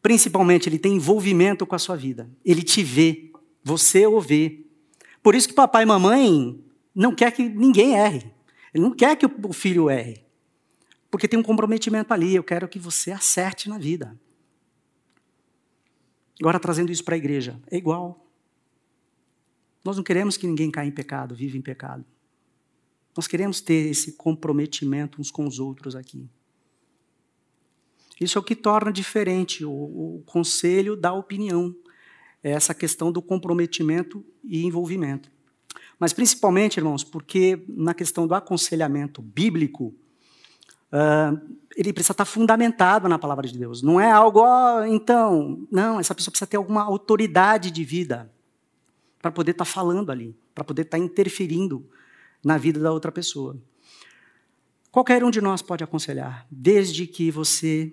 Principalmente, 0.00 0.70
ele 0.70 0.78
tem 0.78 0.94
envolvimento 0.94 1.66
com 1.66 1.74
a 1.74 1.78
sua 1.78 1.96
vida. 1.96 2.26
Ele 2.42 2.62
te 2.62 2.82
vê, 2.82 3.30
você 3.62 4.06
o 4.06 4.18
vê. 4.18 4.64
Por 5.22 5.34
isso 5.34 5.46
que 5.46 5.52
papai 5.52 5.82
e 5.82 5.86
mamãe 5.86 6.64
não 6.94 7.14
quer 7.14 7.30
que 7.30 7.46
ninguém 7.46 7.94
erre. 7.94 8.32
Ele 8.72 8.84
não 8.84 8.96
quer 8.96 9.14
que 9.16 9.26
o 9.26 9.52
filho 9.52 9.90
erre. 9.90 10.24
Porque 11.10 11.28
tem 11.28 11.38
um 11.38 11.42
comprometimento 11.42 12.14
ali. 12.14 12.34
Eu 12.34 12.42
quero 12.42 12.66
que 12.66 12.78
você 12.78 13.12
acerte 13.12 13.68
na 13.68 13.76
vida. 13.76 14.18
Agora, 16.40 16.58
trazendo 16.58 16.90
isso 16.90 17.04
para 17.04 17.16
a 17.16 17.18
igreja, 17.18 17.60
é 17.70 17.76
igual. 17.76 18.26
Nós 19.84 19.98
não 19.98 20.02
queremos 20.02 20.38
que 20.38 20.46
ninguém 20.46 20.70
caia 20.70 20.88
em 20.88 20.90
pecado, 20.90 21.34
viva 21.34 21.58
em 21.58 21.62
pecado. 21.62 22.02
Nós 23.16 23.26
queremos 23.26 23.60
ter 23.60 23.88
esse 23.88 24.12
comprometimento 24.12 25.20
uns 25.20 25.30
com 25.30 25.46
os 25.46 25.58
outros 25.58 25.96
aqui. 25.96 26.28
Isso 28.20 28.38
é 28.38 28.40
o 28.40 28.44
que 28.44 28.54
torna 28.54 28.92
diferente 28.92 29.64
o, 29.64 29.70
o 29.70 30.22
conselho 30.26 30.94
da 30.94 31.12
opinião. 31.12 31.74
É 32.42 32.50
essa 32.50 32.74
questão 32.74 33.10
do 33.10 33.22
comprometimento 33.22 34.24
e 34.44 34.64
envolvimento. 34.64 35.30
Mas 35.98 36.12
principalmente, 36.12 36.78
irmãos, 36.78 37.02
porque 37.02 37.62
na 37.68 37.94
questão 37.94 38.26
do 38.26 38.34
aconselhamento 38.34 39.20
bíblico, 39.20 39.94
uh, 40.92 41.56
ele 41.76 41.92
precisa 41.92 42.12
estar 42.12 42.24
fundamentado 42.24 43.08
na 43.08 43.18
palavra 43.18 43.46
de 43.46 43.58
Deus. 43.58 43.82
Não 43.82 44.00
é 44.00 44.10
algo, 44.10 44.40
oh, 44.40 44.84
então, 44.84 45.66
não, 45.70 46.00
essa 46.00 46.14
pessoa 46.14 46.32
precisa 46.32 46.46
ter 46.46 46.56
alguma 46.56 46.82
autoridade 46.82 47.70
de 47.70 47.84
vida 47.84 48.32
para 49.20 49.30
poder 49.30 49.50
estar 49.52 49.66
falando 49.66 50.10
ali, 50.10 50.34
para 50.54 50.64
poder 50.64 50.82
estar 50.82 50.98
interferindo 50.98 51.86
na 52.44 52.58
vida 52.58 52.80
da 52.80 52.92
outra 52.92 53.12
pessoa. 53.12 53.56
Qualquer 54.90 55.22
um 55.22 55.30
de 55.30 55.40
nós 55.40 55.62
pode 55.62 55.84
aconselhar, 55.84 56.46
desde 56.50 57.06
que 57.06 57.30
você 57.30 57.92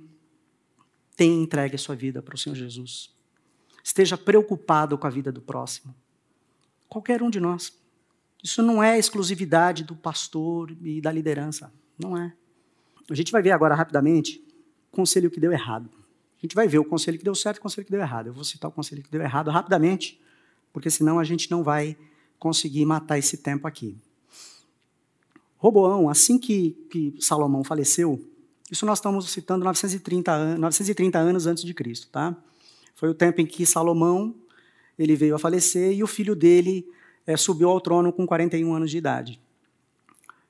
tenha 1.16 1.42
entregue 1.42 1.76
a 1.76 1.80
sua 1.80 1.96
vida 1.96 2.22
para 2.22 2.36
o 2.36 2.38
Senhor 2.38 2.56
Jesus. 2.56 3.14
Esteja 3.84 4.18
preocupado 4.18 4.98
com 4.98 5.08
a 5.08 5.10
vida 5.10 5.32
do 5.32 5.42
próximo. 5.42 5.96
Qualquer 6.88 7.22
um 7.22 7.30
de 7.30 7.40
nós. 7.40 7.74
Isso 8.44 8.62
não 8.62 8.82
é 8.82 8.98
exclusividade 8.98 9.84
do 9.84 9.96
pastor 9.96 10.76
e 10.82 11.02
da 11.02 11.12
liderança. 11.12 11.74
Não 11.98 12.18
é. 12.18 12.34
A 13.10 13.16
gente 13.16 13.32
vai 13.32 13.42
ver 13.42 13.52
agora 13.52 13.76
rapidamente 13.76 14.44
o 14.92 14.96
conselho 14.96 15.32
que 15.32 15.40
deu 15.40 15.52
errado. 15.52 15.90
A 16.38 16.42
gente 16.42 16.56
vai 16.56 16.68
ver 16.68 16.78
o 16.78 16.86
conselho 16.86 17.18
que 17.18 17.24
deu 17.24 17.34
certo 17.34 17.58
e 17.58 17.60
o 17.60 17.64
conselho 17.64 17.86
que 17.86 17.92
deu 17.92 18.00
errado. 18.00 18.28
Eu 18.28 18.34
vou 18.34 18.44
citar 18.44 18.70
o 18.70 18.74
conselho 18.74 19.02
que 19.02 19.10
deu 19.10 19.22
errado 19.22 19.50
rapidamente, 19.50 20.22
porque 20.72 20.90
senão 20.90 21.18
a 21.18 21.24
gente 21.24 21.50
não 21.50 21.64
vai 21.64 21.98
conseguir 22.38 22.86
matar 22.86 23.18
esse 23.18 23.38
tempo 23.38 23.68
aqui. 23.68 23.98
Roboão, 25.58 26.10
assim 26.10 26.38
que, 26.38 26.72
que 26.90 27.16
Salomão 27.20 27.64
faleceu, 27.64 28.22
isso 28.70 28.86
nós 28.86 29.00
estamos 29.00 29.30
citando 29.30 29.64
930, 29.64 30.32
an 30.32 30.58
930 30.58 31.18
anos 31.18 31.48
antes 31.48 31.64
de 31.64 31.74
Cristo, 31.74 32.10
tá? 32.10 32.36
Foi 32.96 33.10
o 33.10 33.14
tempo 33.14 33.40
em 33.42 33.46
que 33.46 33.66
Salomão 33.66 34.36
ele 34.98 35.16
veio 35.16 35.36
a 35.36 35.40
falecer 35.40 35.94
e 35.94 36.04
o 36.04 36.08
filho 36.08 36.36
dele 36.36 36.86
é, 37.26 37.38
subiu 37.38 37.70
ao 37.70 37.80
trono 37.80 38.12
com 38.12 38.26
41 38.26 38.74
anos 38.74 38.92
de 38.92 38.98
idade. 38.98 39.40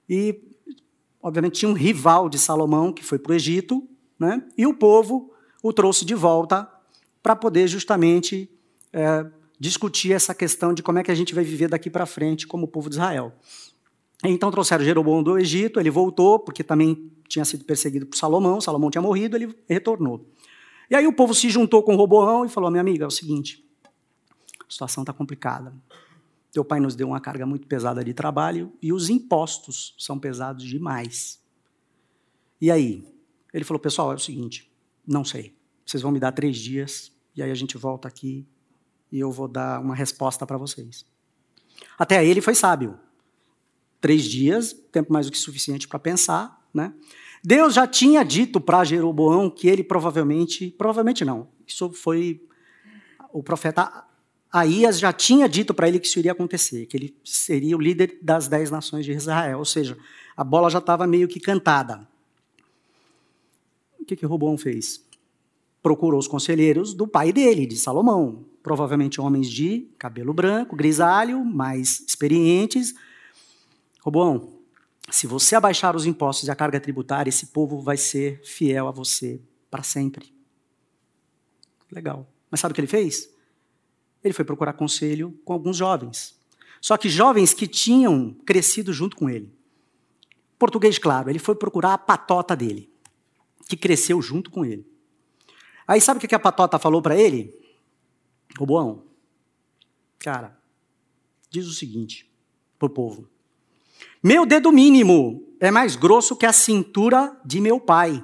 E, 0.09 0.39
obviamente, 1.21 1.59
tinha 1.59 1.69
um 1.69 1.73
rival 1.73 2.29
de 2.29 2.39
Salomão 2.39 2.93
que 2.93 3.03
foi 3.03 3.19
para 3.19 3.33
o 3.33 3.35
Egito, 3.35 3.87
né? 4.17 4.43
E 4.57 4.65
o 4.65 4.73
povo 4.73 5.31
o 5.61 5.73
trouxe 5.73 6.05
de 6.05 6.15
volta 6.15 6.67
para 7.21 7.35
poder 7.35 7.67
justamente 7.67 8.49
é, 8.93 9.25
discutir 9.59 10.13
essa 10.13 10.33
questão 10.33 10.73
de 10.73 10.81
como 10.81 10.99
é 10.99 11.03
que 11.03 11.11
a 11.11 11.15
gente 11.15 11.35
vai 11.35 11.43
viver 11.43 11.67
daqui 11.67 11.89
para 11.89 12.05
frente 12.05 12.47
como 12.47 12.67
povo 12.67 12.89
de 12.89 12.95
Israel. 12.95 13.33
Então 14.23 14.49
trouxeram 14.49 14.83
Jeroboão 14.83 15.21
do 15.21 15.37
Egito, 15.37 15.79
ele 15.79 15.91
voltou, 15.91 16.39
porque 16.39 16.63
também 16.63 17.11
tinha 17.27 17.45
sido 17.45 17.63
perseguido 17.65 18.05
por 18.05 18.17
Salomão, 18.17 18.59
Salomão 18.59 18.89
tinha 18.89 19.01
morrido, 19.01 19.35
ele 19.37 19.55
retornou. 19.67 20.25
E 20.89 20.95
aí 20.95 21.05
o 21.05 21.13
povo 21.13 21.33
se 21.33 21.49
juntou 21.49 21.83
com 21.83 21.95
Roboão 21.95 22.45
e 22.45 22.49
falou: 22.49 22.71
minha 22.71 22.81
amiga, 22.81 23.03
é 23.03 23.07
o 23.07 23.11
seguinte, 23.11 23.63
a 24.67 24.71
situação 24.71 25.03
está 25.03 25.13
complicada. 25.13 25.73
Teu 26.51 26.65
pai 26.65 26.79
nos 26.79 26.95
deu 26.95 27.07
uma 27.07 27.19
carga 27.19 27.45
muito 27.45 27.67
pesada 27.67 28.03
de 28.03 28.13
trabalho 28.13 28.73
e 28.81 28.91
os 28.91 29.09
impostos 29.09 29.93
são 29.99 30.17
pesados 30.17 30.65
demais. 30.65 31.39
E 32.59 32.71
aí? 32.71 33.05
Ele 33.53 33.63
falou: 33.63 33.79
pessoal, 33.79 34.11
é 34.11 34.15
o 34.15 34.19
seguinte, 34.19 34.71
não 35.05 35.23
sei. 35.23 35.55
Vocês 35.85 36.01
vão 36.01 36.11
me 36.11 36.19
dar 36.19 36.31
três 36.31 36.57
dias 36.57 37.11
e 37.35 37.43
aí 37.43 37.51
a 37.51 37.55
gente 37.55 37.77
volta 37.77 38.07
aqui 38.07 38.47
e 39.11 39.19
eu 39.19 39.31
vou 39.31 39.47
dar 39.47 39.79
uma 39.79 39.93
resposta 39.93 40.45
para 40.45 40.57
vocês. 40.57 41.05
Até 41.99 42.17
aí 42.17 42.27
ele 42.27 42.41
foi 42.41 42.55
sábio 42.55 42.97
três 43.99 44.23
dias, 44.25 44.73
tempo 44.91 45.11
mais 45.11 45.25
do 45.25 45.31
que 45.31 45.37
suficiente 45.37 45.87
para 45.87 45.99
pensar, 45.99 46.57
Né? 46.73 46.93
Deus 47.43 47.73
já 47.73 47.87
tinha 47.87 48.23
dito 48.23 48.59
para 48.59 48.83
Jeroboão 48.83 49.49
que 49.49 49.67
ele 49.67 49.83
provavelmente, 49.83 50.69
provavelmente 50.77 51.23
não, 51.23 51.47
isso 51.65 51.91
foi 51.91 52.41
o 53.31 53.41
profeta 53.41 54.05
Aías 54.51 54.97
já 54.99 55.11
tinha 55.11 55.47
dito 55.47 55.73
para 55.73 55.87
ele 55.87 55.99
que 55.99 56.07
isso 56.07 56.19
iria 56.19 56.31
acontecer, 56.31 56.85
que 56.85 56.95
ele 56.95 57.15
seria 57.23 57.75
o 57.75 57.81
líder 57.81 58.17
das 58.21 58.47
dez 58.47 58.71
nações 58.71 59.05
de 59.05 59.11
Israel, 59.11 59.59
ou 59.59 59.65
seja, 59.65 59.97
a 60.35 60.43
bola 60.43 60.69
já 60.69 60.79
estava 60.79 61.05
meio 61.05 61.27
que 61.27 61.39
cantada. 61.39 62.07
O 63.99 64.05
que, 64.05 64.15
que 64.15 64.25
Roboão 64.25 64.57
fez? 64.57 65.05
Procurou 65.81 66.19
os 66.19 66.27
conselheiros 66.27 66.93
do 66.93 67.05
pai 67.05 67.33
dele, 67.33 67.65
de 67.65 67.75
Salomão, 67.75 68.45
provavelmente 68.63 69.19
homens 69.19 69.49
de 69.49 69.87
cabelo 69.97 70.33
branco, 70.33 70.75
grisalho, 70.75 71.43
mais 71.43 71.99
experientes. 72.07 72.93
Roboão, 74.07 74.61
se 75.09 75.27
você 75.27 75.53
abaixar 75.53 75.93
os 75.93 76.05
impostos 76.05 76.47
e 76.47 76.51
a 76.51 76.55
carga 76.55 76.79
tributária, 76.79 77.27
esse 77.27 77.47
povo 77.47 77.81
vai 77.81 77.97
ser 77.97 78.41
fiel 78.41 78.87
a 78.87 78.91
você 78.91 79.41
para 79.69 79.83
sempre. 79.83 80.33
Legal. 81.91 82.25
Mas 82.49 82.61
sabe 82.61 82.71
o 82.71 82.75
que 82.75 82.79
ele 82.79 82.87
fez? 82.87 83.29
Ele 84.23 84.33
foi 84.33 84.45
procurar 84.45 84.71
conselho 84.71 85.37
com 85.43 85.51
alguns 85.51 85.75
jovens. 85.75 86.39
Só 86.79 86.95
que 86.95 87.09
jovens 87.09 87.53
que 87.53 87.67
tinham 87.67 88.33
crescido 88.45 88.93
junto 88.93 89.17
com 89.17 89.29
ele. 89.29 89.53
Português, 90.57 90.97
claro, 90.97 91.29
ele 91.29 91.37
foi 91.37 91.55
procurar 91.55 91.93
a 91.93 91.97
patota 91.97 92.55
dele, 92.55 92.89
que 93.67 93.75
cresceu 93.75 94.21
junto 94.21 94.49
com 94.49 94.63
ele. 94.63 94.89
Aí 95.85 95.99
sabe 95.99 96.23
o 96.23 96.25
que 96.25 96.33
a 96.33 96.39
patota 96.39 96.79
falou 96.79 97.01
para 97.01 97.17
ele? 97.17 97.53
Roboão, 98.57 99.03
cara, 100.17 100.57
diz 101.49 101.67
o 101.67 101.73
seguinte 101.73 102.31
pro 102.79 102.89
povo: 102.89 103.29
Meu 104.23 104.45
dedo 104.45 104.71
mínimo 104.71 105.43
é 105.59 105.71
mais 105.71 105.95
grosso 105.95 106.35
que 106.35 106.45
a 106.45 106.53
cintura 106.53 107.39
de 107.45 107.59
meu 107.59 107.79
pai. 107.79 108.23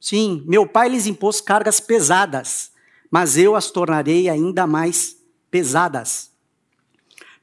Sim, 0.00 0.42
meu 0.46 0.66
pai 0.66 0.88
lhes 0.88 1.06
impôs 1.06 1.40
cargas 1.40 1.78
pesadas, 1.78 2.72
mas 3.10 3.36
eu 3.36 3.54
as 3.54 3.70
tornarei 3.70 4.28
ainda 4.28 4.66
mais 4.66 5.16
pesadas. 5.50 6.32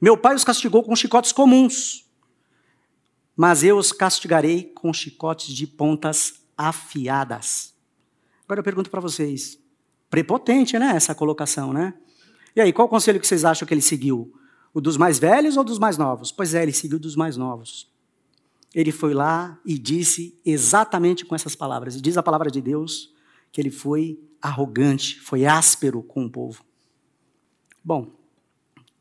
Meu 0.00 0.16
pai 0.16 0.34
os 0.34 0.44
castigou 0.44 0.82
com 0.82 0.94
chicotes 0.96 1.32
comuns, 1.32 2.06
mas 3.36 3.62
eu 3.62 3.78
os 3.78 3.92
castigarei 3.92 4.64
com 4.64 4.92
chicotes 4.92 5.54
de 5.54 5.66
pontas 5.66 6.34
afiadas. 6.56 7.74
Agora 8.44 8.60
eu 8.60 8.64
pergunto 8.64 8.90
para 8.90 9.00
vocês, 9.00 9.58
prepotente, 10.10 10.78
né, 10.78 10.92
essa 10.94 11.14
colocação, 11.14 11.72
né? 11.72 11.94
E 12.54 12.60
aí, 12.60 12.72
qual 12.72 12.86
o 12.86 12.90
conselho 12.90 13.20
que 13.20 13.26
vocês 13.26 13.44
acham 13.44 13.66
que 13.66 13.72
ele 13.72 13.80
seguiu? 13.80 14.34
O 14.72 14.80
dos 14.80 14.96
mais 14.96 15.18
velhos 15.18 15.56
ou 15.56 15.64
dos 15.64 15.78
mais 15.78 15.98
novos? 15.98 16.30
Pois 16.30 16.54
é, 16.54 16.62
ele 16.62 16.72
seguiu 16.72 16.98
dos 16.98 17.16
mais 17.16 17.36
novos. 17.36 17.90
Ele 18.74 18.92
foi 18.92 19.14
lá 19.14 19.58
e 19.64 19.78
disse 19.78 20.38
exatamente 20.44 21.24
com 21.24 21.34
essas 21.34 21.56
palavras. 21.56 21.96
E 21.96 22.00
diz 22.00 22.16
a 22.16 22.22
palavra 22.22 22.50
de 22.50 22.60
Deus 22.60 23.12
que 23.50 23.60
ele 23.60 23.70
foi 23.70 24.20
arrogante, 24.40 25.20
foi 25.20 25.44
áspero 25.44 26.02
com 26.02 26.24
o 26.24 26.30
povo. 26.30 26.64
Bom, 27.82 28.12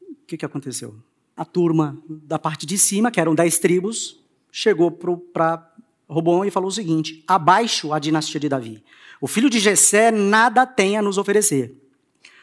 o 0.01 0.15
que, 0.25 0.37
que 0.37 0.45
aconteceu? 0.45 0.95
A 1.37 1.45
turma 1.45 2.01
da 2.07 2.39
parte 2.39 2.65
de 2.65 2.77
cima, 2.77 3.11
que 3.11 3.19
eram 3.19 3.35
dez 3.35 3.59
tribos, 3.59 4.19
chegou 4.51 4.91
para 4.91 5.71
Robão 6.07 6.43
e 6.43 6.51
falou 6.51 6.69
o 6.69 6.73
seguinte: 6.73 7.23
abaixo 7.27 7.93
a 7.93 7.99
dinastia 7.99 8.39
de 8.39 8.49
Davi. 8.49 8.83
O 9.21 9.27
filho 9.27 9.49
de 9.49 9.59
Jessé 9.59 10.11
nada 10.11 10.65
tem 10.65 10.97
a 10.97 11.01
nos 11.01 11.17
oferecer. 11.17 11.75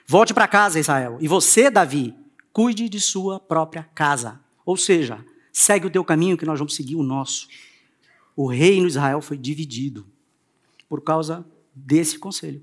Volte 0.07 0.33
para 0.33 0.47
casa, 0.47 0.79
Israel. 0.79 1.19
E 1.21 1.27
você, 1.27 1.69
Davi, 1.71 2.15
cuide 2.57 2.89
de 2.89 2.99
sua 2.99 3.39
própria 3.39 3.83
casa. 3.83 4.41
Ou 4.65 4.79
seja, 4.79 5.23
segue 5.53 5.89
o 5.89 5.91
teu 5.91 6.03
caminho 6.03 6.39
que 6.39 6.47
nós 6.47 6.59
vamos 6.59 6.75
seguir 6.75 6.97
o 6.97 7.03
nosso. 7.03 7.49
O 8.35 8.47
reino 8.47 8.87
de 8.87 8.93
Israel 8.93 9.21
foi 9.21 9.37
dividido 9.37 10.07
por 10.89 11.03
causa 11.03 11.47
desse 11.75 12.19
conselho. 12.19 12.63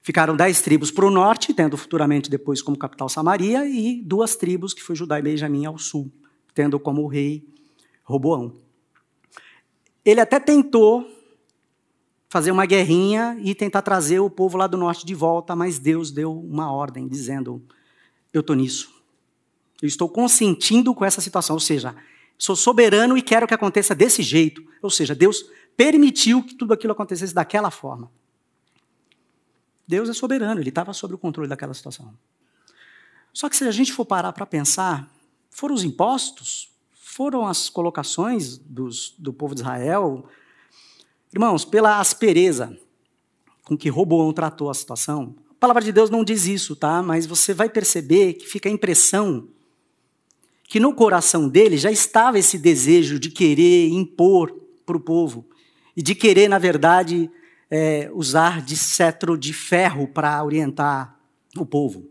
Ficaram 0.00 0.36
dez 0.36 0.62
tribos 0.62 0.92
para 0.92 1.04
o 1.04 1.10
norte, 1.10 1.52
tendo 1.52 1.76
futuramente 1.76 2.30
depois 2.30 2.62
como 2.62 2.78
capital 2.78 3.08
Samaria, 3.08 3.66
e 3.66 4.00
duas 4.02 4.36
tribos, 4.36 4.72
que 4.72 4.84
foi 4.84 4.94
Judá 4.94 5.18
e 5.18 5.22
Benjamim, 5.22 5.66
ao 5.66 5.76
sul, 5.76 6.08
tendo 6.54 6.78
como 6.78 7.08
rei 7.08 7.44
Roboão. 8.04 8.54
Ele 10.04 10.20
até 10.20 10.38
tentou 10.38 11.04
fazer 12.28 12.52
uma 12.52 12.66
guerrinha 12.66 13.36
e 13.42 13.52
tentar 13.52 13.82
trazer 13.82 14.20
o 14.20 14.30
povo 14.30 14.56
lá 14.56 14.68
do 14.68 14.76
norte 14.76 15.04
de 15.04 15.12
volta, 15.12 15.56
mas 15.56 15.80
Deus 15.80 16.12
deu 16.12 16.32
uma 16.38 16.70
ordem 16.70 17.08
dizendo: 17.08 17.60
Eu 18.32 18.40
estou 18.40 18.56
nisso. 18.56 18.92
Eu 19.80 19.86
estou 19.86 20.08
consentindo 20.08 20.94
com 20.94 21.04
essa 21.04 21.20
situação. 21.20 21.54
Ou 21.54 21.60
seja, 21.60 21.94
sou 22.36 22.56
soberano 22.56 23.16
e 23.16 23.22
quero 23.22 23.46
que 23.46 23.54
aconteça 23.54 23.94
desse 23.94 24.22
jeito. 24.22 24.64
Ou 24.82 24.90
seja, 24.90 25.14
Deus 25.14 25.44
permitiu 25.76 26.42
que 26.42 26.54
tudo 26.54 26.72
aquilo 26.72 26.92
acontecesse 26.92 27.34
daquela 27.34 27.70
forma. 27.70 28.10
Deus 29.86 30.08
é 30.08 30.12
soberano, 30.12 30.60
ele 30.60 30.68
estava 30.68 30.92
sob 30.92 31.14
o 31.14 31.18
controle 31.18 31.48
daquela 31.48 31.72
situação. 31.72 32.12
Só 33.32 33.48
que 33.48 33.56
se 33.56 33.64
a 33.64 33.70
gente 33.70 33.92
for 33.92 34.04
parar 34.04 34.32
para 34.34 34.44
pensar, 34.44 35.10
foram 35.48 35.74
os 35.74 35.82
impostos, 35.82 36.70
foram 36.92 37.46
as 37.46 37.70
colocações 37.70 38.58
dos, 38.58 39.14
do 39.18 39.32
povo 39.32 39.54
de 39.54 39.62
Israel. 39.62 40.28
Irmãos, 41.32 41.64
pela 41.64 42.00
aspereza 42.00 42.78
com 43.64 43.78
que 43.78 43.88
Roboão 43.88 44.32
tratou 44.32 44.68
a 44.68 44.74
situação, 44.74 45.34
a 45.58 45.60
palavra 45.60 45.82
de 45.82 45.90
Deus 45.90 46.08
não 46.08 46.22
diz 46.22 46.46
isso, 46.46 46.76
tá? 46.76 47.02
Mas 47.02 47.26
você 47.26 47.52
vai 47.52 47.68
perceber 47.68 48.34
que 48.34 48.46
fica 48.46 48.68
a 48.68 48.72
impressão 48.72 49.48
que 50.62 50.78
no 50.78 50.94
coração 50.94 51.48
dele 51.48 51.76
já 51.76 51.90
estava 51.90 52.38
esse 52.38 52.56
desejo 52.56 53.18
de 53.18 53.28
querer 53.28 53.88
impor 53.88 54.54
para 54.86 54.96
o 54.96 55.00
povo 55.00 55.44
e 55.96 56.02
de 56.02 56.14
querer, 56.14 56.46
na 56.46 56.60
verdade, 56.60 57.28
é, 57.68 58.08
usar 58.14 58.62
de 58.62 58.76
cetro 58.76 59.36
de 59.36 59.52
ferro 59.52 60.06
para 60.06 60.44
orientar 60.44 61.18
o 61.56 61.66
povo. 61.66 62.08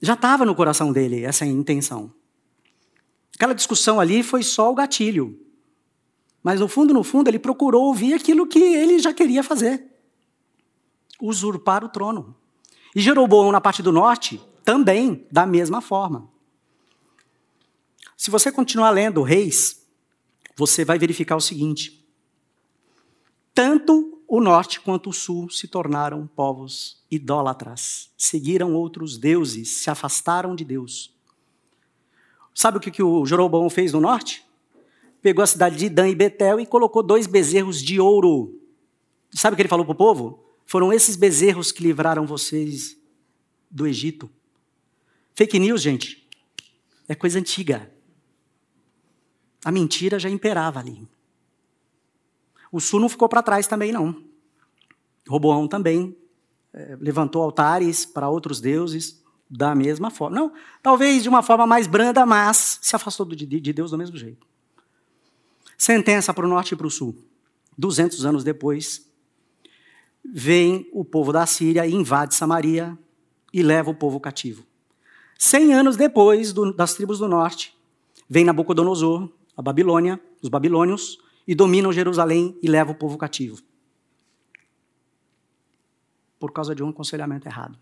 Já 0.00 0.14
estava 0.14 0.44
no 0.44 0.54
coração 0.54 0.92
dele 0.92 1.24
essa 1.24 1.44
intenção. 1.44 2.14
Aquela 3.34 3.56
discussão 3.56 3.98
ali 3.98 4.22
foi 4.22 4.44
só 4.44 4.70
o 4.70 4.74
gatilho. 4.76 5.36
Mas 6.44 6.60
no 6.60 6.68
fundo, 6.68 6.94
no 6.94 7.02
fundo, 7.02 7.28
ele 7.28 7.40
procurou 7.40 7.86
ouvir 7.86 8.14
aquilo 8.14 8.46
que 8.46 8.60
ele 8.60 9.00
já 9.00 9.12
queria 9.12 9.42
fazer: 9.42 9.91
usurpar 11.22 11.84
o 11.84 11.88
trono. 11.88 12.34
E 12.94 13.00
Jeroboão, 13.00 13.52
na 13.52 13.60
parte 13.60 13.82
do 13.82 13.92
norte, 13.92 14.42
também, 14.64 15.26
da 15.30 15.46
mesma 15.46 15.80
forma. 15.80 16.28
Se 18.16 18.30
você 18.30 18.52
continuar 18.52 18.90
lendo 18.90 19.22
Reis, 19.22 19.86
você 20.56 20.84
vai 20.84 20.98
verificar 20.98 21.36
o 21.36 21.40
seguinte: 21.40 22.06
tanto 23.54 24.20
o 24.28 24.40
norte 24.40 24.80
quanto 24.80 25.10
o 25.10 25.12
sul 25.12 25.48
se 25.50 25.68
tornaram 25.68 26.26
povos 26.26 27.02
idólatras, 27.10 28.10
seguiram 28.16 28.74
outros 28.74 29.18
deuses, 29.18 29.68
se 29.68 29.90
afastaram 29.90 30.54
de 30.54 30.64
Deus. 30.64 31.14
Sabe 32.54 32.78
o 32.78 32.80
que, 32.80 32.90
que 32.90 33.02
o 33.02 33.24
Jeroboão 33.24 33.68
fez 33.70 33.92
no 33.92 34.00
norte? 34.00 34.44
Pegou 35.20 35.42
a 35.42 35.46
cidade 35.46 35.76
de 35.76 35.88
Dan 35.88 36.08
e 36.08 36.14
Betel 36.14 36.60
e 36.60 36.66
colocou 36.66 37.02
dois 37.02 37.26
bezerros 37.26 37.80
de 37.82 38.00
ouro. 38.00 38.60
Sabe 39.30 39.54
o 39.54 39.56
que 39.56 39.62
ele 39.62 39.68
falou 39.68 39.86
para 39.86 39.92
o 39.92 39.96
povo? 39.96 40.51
Foram 40.72 40.90
esses 40.90 41.16
bezerros 41.16 41.70
que 41.70 41.82
livraram 41.82 42.26
vocês 42.26 42.96
do 43.70 43.86
Egito. 43.86 44.30
Fake 45.34 45.58
news, 45.58 45.82
gente, 45.82 46.26
é 47.06 47.14
coisa 47.14 47.38
antiga. 47.38 47.92
A 49.62 49.70
mentira 49.70 50.18
já 50.18 50.30
imperava 50.30 50.80
ali. 50.80 51.06
O 52.72 52.80
sul 52.80 53.00
não 53.00 53.10
ficou 53.10 53.28
para 53.28 53.42
trás 53.42 53.66
também, 53.66 53.92
não. 53.92 54.24
Roboão 55.28 55.68
também 55.68 56.16
é, 56.72 56.96
levantou 56.98 57.42
altares 57.42 58.06
para 58.06 58.30
outros 58.30 58.58
deuses 58.58 59.22
da 59.50 59.74
mesma 59.74 60.10
forma. 60.10 60.34
Não, 60.34 60.54
talvez 60.82 61.22
de 61.22 61.28
uma 61.28 61.42
forma 61.42 61.66
mais 61.66 61.86
branda, 61.86 62.24
mas 62.24 62.78
se 62.80 62.96
afastou 62.96 63.26
de, 63.26 63.44
de 63.44 63.72
Deus 63.74 63.90
do 63.90 63.98
mesmo 63.98 64.16
jeito. 64.16 64.46
Sentença 65.76 66.32
para 66.32 66.46
o 66.46 66.48
norte 66.48 66.72
e 66.72 66.76
para 66.78 66.86
o 66.86 66.90
sul. 66.90 67.22
200 67.76 68.24
anos 68.24 68.42
depois, 68.42 69.11
vem 70.24 70.88
o 70.92 71.04
povo 71.04 71.32
da 71.32 71.46
Síria 71.46 71.86
e 71.86 71.92
invade 71.92 72.34
Samaria 72.34 72.96
e 73.52 73.62
leva 73.62 73.90
o 73.90 73.94
povo 73.94 74.20
cativo. 74.20 74.64
Cem 75.38 75.74
anos 75.74 75.96
depois 75.96 76.52
do, 76.52 76.72
das 76.72 76.94
tribos 76.94 77.18
do 77.18 77.28
norte, 77.28 77.76
vem 78.28 78.44
Nabucodonosor, 78.44 79.28
a 79.56 79.62
Babilônia, 79.62 80.20
os 80.40 80.48
babilônios, 80.48 81.18
e 81.46 81.54
dominam 81.54 81.92
Jerusalém 81.92 82.56
e 82.62 82.68
levam 82.68 82.94
o 82.94 82.96
povo 82.96 83.18
cativo. 83.18 83.60
Por 86.38 86.52
causa 86.52 86.74
de 86.74 86.82
um 86.82 86.90
aconselhamento 86.90 87.48
errado. 87.48 87.78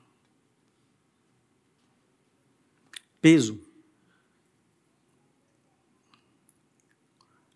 Peso. 3.20 3.60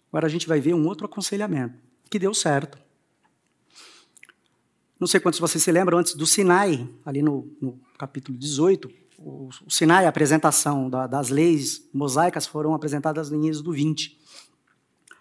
Agora 0.09 0.27
a 0.27 0.31
gente 0.31 0.47
vai 0.47 0.61
ver 0.61 0.75
um 0.75 0.87
outro 0.87 1.07
aconselhamento 1.07 1.83
que 2.09 2.19
deu 2.19 2.35
certo. 2.35 2.84
Não 5.05 5.07
sei 5.07 5.21
quantos 5.21 5.39
vocês 5.39 5.63
se 5.63 5.71
lembram, 5.71 5.99
antes 5.99 6.15
do 6.15 6.25
Sinai, 6.25 6.89
ali 7.05 7.21
no, 7.21 7.47
no 7.61 7.79
capítulo 7.99 8.39
18, 8.39 8.91
o, 9.19 9.51
Sinai, 9.69 10.07
a 10.07 10.09
apresentação 10.09 10.89
da, 10.89 11.07
das 11.07 11.29
leis 11.29 11.87
mosaicas 11.93 12.47
foram 12.47 12.73
apresentadas 12.73 13.29
no 13.29 13.37
início 13.37 13.63
do 13.63 13.71
20. 13.71 14.19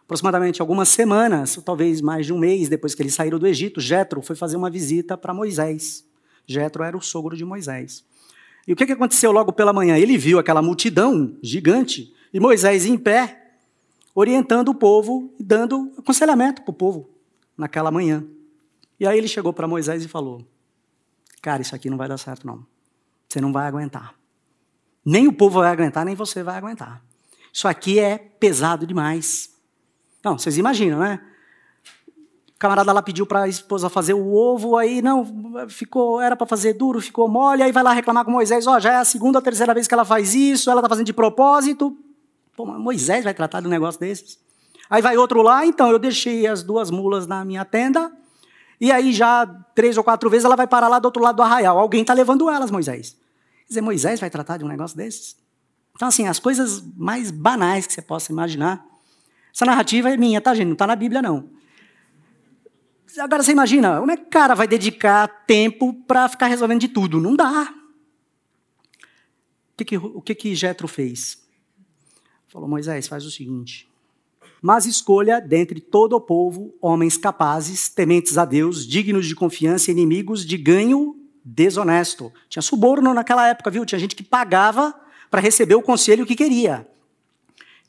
Aproximadamente 0.06 0.62
algumas 0.62 0.88
semanas, 0.88 1.58
ou 1.58 1.64
talvez 1.64 2.00
mais 2.00 2.26
de 2.26 2.32
um 2.32 2.38
mês 2.40 2.70
depois 2.70 2.96
que 2.96 3.04
eles 3.04 3.14
saíram 3.14 3.38
do 3.38 3.46
Egito, 3.46 3.82
Jetro 3.82 4.22
foi 4.22 4.38
fazer 4.38 4.56
uma 4.56 4.70
visita 4.70 5.18
para 5.18 5.34
Moisés. 5.34 6.06
Jetro 6.48 6.82
era 6.82 6.96
o 6.96 7.02
sogro 7.02 7.36
de 7.36 7.44
Moisés. 7.44 8.06
E 8.66 8.72
o 8.72 8.78
que, 8.78 8.86
que 8.86 8.94
aconteceu 8.94 9.34
logo 9.34 9.52
pela 9.52 9.74
manhã? 9.74 9.98
Ele 9.98 10.18
viu 10.18 10.40
aquela 10.40 10.62
multidão 10.62 11.36
gigante 11.44 12.14
e 12.34 12.40
Moisés 12.40 12.86
em 12.86 12.98
pé, 12.98 13.58
orientando 14.16 14.70
o 14.70 14.76
povo 14.76 15.34
e 15.38 15.44
dando 15.44 15.92
aconselhamento 15.98 16.62
para 16.62 16.72
o 16.72 16.74
povo 16.74 17.10
naquela 17.58 17.92
manhã. 17.92 18.26
E 19.00 19.08
aí 19.08 19.18
ele 19.18 19.28
chegou 19.28 19.54
para 19.54 19.68
Moisés 19.68 20.04
e 20.04 20.08
falou: 20.08 20.46
Cara, 21.42 21.62
isso 21.62 21.76
aqui 21.76 21.90
não 21.90 21.98
vai 21.98 22.08
dar 22.08 22.18
certo, 22.18 22.48
não. 22.48 22.66
Você 23.28 23.42
não 23.42 23.52
vai 23.52 23.68
aguentar. 23.68 24.16
Nem 25.06 25.28
o 25.28 25.34
povo 25.34 25.60
vai 25.60 25.72
aguentar, 25.72 26.06
nem 26.06 26.16
você 26.16 26.44
vai 26.44 26.58
aguentar. 26.58 27.02
Isso 27.52 27.68
aqui 27.68 28.00
é 28.00 28.18
pesado 28.18 28.88
demais. 28.88 29.54
Não, 30.24 30.38
vocês 30.38 30.58
imaginam, 30.58 31.00
né? 31.00 31.20
O 32.56 32.58
camarada 32.58 32.94
lá 32.94 33.02
pediu 33.02 33.26
para 33.26 33.44
a 33.44 33.48
esposa 33.48 33.90
fazer 33.90 34.14
o 34.14 34.34
ovo, 34.34 34.78
aí 34.78 35.02
não, 35.02 35.68
ficou, 35.68 36.22
era 36.22 36.36
para 36.36 36.48
fazer 36.48 36.74
duro, 36.74 37.02
ficou 37.02 37.28
mole, 37.28 37.62
aí 37.62 37.74
vai 37.74 37.84
lá 37.84 37.92
reclamar 37.92 38.24
com 38.24 38.32
Moisés, 38.32 38.66
ó, 38.66 38.78
oh, 38.78 38.80
já 38.80 38.94
é 38.94 38.96
a 38.96 39.06
segunda 39.06 39.40
ou 39.40 39.42
terceira 39.42 39.74
vez 39.74 39.86
que 39.86 39.94
ela 39.94 40.06
faz 40.06 40.34
isso, 40.34 40.70
ela 40.70 40.80
está 40.80 40.88
fazendo 40.88 41.06
de 41.06 41.14
propósito. 41.14 41.98
Pô, 42.56 42.66
Moisés 42.66 43.26
vai 43.26 43.34
tratar 43.34 43.60
de 43.60 43.68
um 43.68 43.70
negócio 43.70 44.00
desses? 44.00 44.40
Aí 44.90 45.02
vai 45.02 45.18
outro 45.18 45.42
lá, 45.42 45.66
então, 45.66 45.92
eu 45.92 46.00
deixei 46.00 46.48
as 46.48 46.64
duas 46.64 46.90
mulas 46.90 47.28
na 47.28 47.44
minha 47.44 47.66
tenda, 47.66 48.12
e 48.80 48.92
aí 48.92 49.14
já 49.14 49.46
três 49.76 49.98
ou 49.98 50.04
quatro 50.04 50.30
vezes 50.30 50.46
ela 50.46 50.56
vai 50.56 50.68
parar 50.68 50.88
lá 50.88 51.00
do 51.00 51.06
outro 51.06 51.22
lado 51.22 51.38
do 51.38 51.42
arraial. 51.42 51.78
Alguém 51.78 52.02
está 52.02 52.14
levando 52.14 52.50
elas, 52.50 52.72
Moisés. 52.72 53.18
Quer 53.62 53.70
dizer, 53.70 53.82
Moisés 53.82 54.20
vai 54.20 54.30
tratar 54.30 54.58
de 54.58 54.66
um 54.66 54.68
negócio 54.68 54.98
desses? 54.98 55.38
Então, 55.96 56.08
assim, 56.08 56.28
as 56.28 56.40
coisas 56.40 56.84
mais 56.96 57.32
banais 57.32 57.86
que 57.86 57.94
você 57.94 58.02
possa 58.02 58.32
imaginar. 58.32 58.86
Essa 59.54 59.66
narrativa 59.66 60.10
é 60.10 60.18
minha, 60.18 60.42
tá, 60.42 60.54
gente? 60.54 60.68
Não 60.68 60.74
está 60.74 60.88
na 60.88 60.96
Bíblia, 60.96 61.22
não. 61.22 61.50
Agora 63.20 63.44
você 63.44 63.52
imagina, 63.52 64.00
como 64.00 64.12
é 64.12 64.18
que 64.18 64.24
o 64.24 64.30
cara 64.30 64.56
vai 64.56 64.68
dedicar 64.68 65.28
tempo 65.46 65.94
para 66.08 66.28
ficar 66.28 66.48
resolvendo 66.48 66.82
de 66.82 66.88
tudo? 66.88 67.22
Não 67.22 67.36
dá. 67.36 67.72
O 69.74 69.78
que, 69.78 69.86
que, 69.86 69.98
o 69.98 70.22
que, 70.22 70.36
que 70.36 70.56
Jetro 70.56 70.88
fez? 70.88 71.44
Falou, 72.48 72.68
Moisés, 72.68 73.08
faz 73.08 73.24
o 73.26 73.32
seguinte. 73.32 73.88
Mas 74.66 74.86
escolha 74.86 75.42
dentre 75.42 75.82
todo 75.82 76.14
o 76.14 76.22
povo 76.22 76.74
homens 76.82 77.18
capazes, 77.18 77.90
tementes 77.90 78.38
a 78.38 78.46
Deus, 78.46 78.88
dignos 78.88 79.28
de 79.28 79.36
confiança, 79.36 79.92
inimigos 79.92 80.46
de 80.46 80.56
ganho 80.56 81.18
desonesto. 81.44 82.32
Tinha 82.48 82.62
suborno 82.62 83.14
naquela 83.14 83.46
época, 83.46 83.70
viu? 83.70 83.86
Tinha 83.86 84.00
gente 84.00 84.16
que 84.16 84.24
pagava 84.24 84.96
para 85.30 85.42
receber 85.42 85.76
o 85.76 85.82
conselho 85.82 86.26
que 86.26 86.34
queria. 86.34 86.88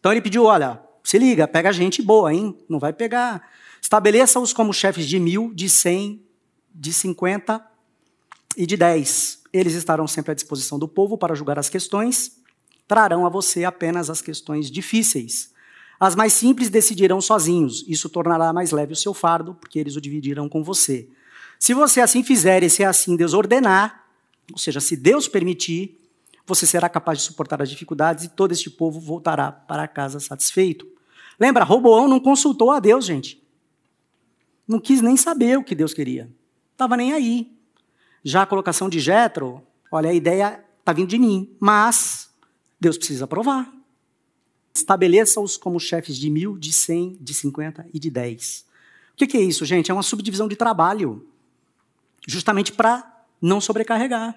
Então 0.01 0.11
ele 0.11 0.21
pediu: 0.21 0.47
olha, 0.47 0.83
se 1.05 1.17
liga, 1.17 1.47
pega 1.47 1.73
gente 1.73 2.03
boa, 2.03 2.35
hein? 2.35 2.59
Não 2.69 2.81
vai 2.81 2.93
pegar. 2.93 3.49
Estabeleça-os 3.81 4.53
como 4.53 4.75
chefes 4.75 5.07
de 5.07 5.21
mil, 5.21 5.55
de 5.55 5.69
cem, 5.69 6.21
de 6.75 6.93
cinquenta 6.93 7.65
e 8.57 8.67
de 8.67 8.77
dez. 8.77 9.45
Eles 9.53 9.75
estarão 9.75 10.09
sempre 10.09 10.33
à 10.33 10.35
disposição 10.35 10.77
do 10.77 10.89
povo 10.89 11.17
para 11.17 11.37
julgar 11.37 11.57
as 11.57 11.69
questões. 11.69 12.43
Trarão 12.89 13.25
a 13.25 13.29
você 13.29 13.65
apenas 13.65 14.11
as 14.11 14.21
questões 14.21 14.69
difíceis. 14.69 15.54
As 15.99 16.15
mais 16.15 16.33
simples 16.33 16.69
decidirão 16.69 17.21
sozinhos. 17.21 17.85
Isso 17.87 18.09
tornará 18.09 18.53
mais 18.53 18.71
leve 18.71 18.93
o 18.93 18.97
seu 18.97 19.15
fardo, 19.15 19.55
porque 19.55 19.79
eles 19.79 19.97
o 19.97 20.01
dividirão 20.01 20.49
com 20.49 20.63
você. 20.63 21.09
Se 21.59 21.73
você 21.73 22.01
assim 22.01 22.23
fizer 22.23 22.63
e 22.63 22.71
se 22.71 22.85
assim 22.85 23.17
Deus 23.17 23.33
ordenar, 23.33 24.05
ou 24.51 24.59
seja, 24.59 24.81
se 24.81 24.97
Deus 24.97 25.29
permitir, 25.29 26.01
você 26.47 26.67
será 26.67 26.89
capaz 26.89 27.19
de 27.19 27.25
suportar 27.25 27.63
as 27.63 27.71
dificuldades 27.71 28.25
e 28.25 28.29
todo 28.29 28.53
este 28.53 28.69
povo 28.69 29.01
voltará 29.01 29.51
para 29.51 29.89
casa 29.89 30.21
satisfeito. 30.21 30.87
Lembra, 31.39 31.65
Roboão 31.65 32.07
não 32.07 32.21
consultou 32.21 32.71
a 32.71 32.81
Deus, 32.81 33.05
gente. 33.05 33.43
Não 34.67 34.79
quis 34.79 35.01
nem 35.01 35.17
saber 35.17 35.59
o 35.59 35.65
que 35.65 35.75
Deus 35.75 35.95
queria. 35.95 36.31
Estava 36.73 36.97
nem 36.97 37.13
aí. 37.13 37.53
Já 38.23 38.43
a 38.43 38.47
colocação 38.47 38.89
de 38.89 38.99
Jetro, 39.01 39.63
olha, 39.91 40.11
a 40.11 40.15
ideia 40.15 40.65
está 40.81 40.93
vindo 40.93 41.09
de 41.09 41.19
mim, 41.19 41.55
mas 41.61 42.31
Deus 42.81 42.97
precisa 42.97 43.25
aprovar. 43.25 43.74
Estabeleça-os 44.77 45.57
como 45.57 45.79
chefes 45.79 46.17
de 46.17 46.29
mil, 46.29 46.59
de 46.59 46.73
cem, 46.73 47.17
de 47.21 47.33
cinquenta 47.33 47.87
e 47.93 47.99
de 47.99 48.11
dez. 48.11 48.67
O 49.13 49.17
que, 49.17 49.37
é 49.37 49.41
isso, 49.41 49.65
gente? 49.65 49.91
É 49.91 49.95
uma 49.95 50.03
subdivisão 50.03 50.49
de 50.49 50.57
trabalho 50.57 51.29
justamente 52.27 52.73
para 52.73 53.25
não 53.41 53.61
sobrecarregar. 53.61 54.37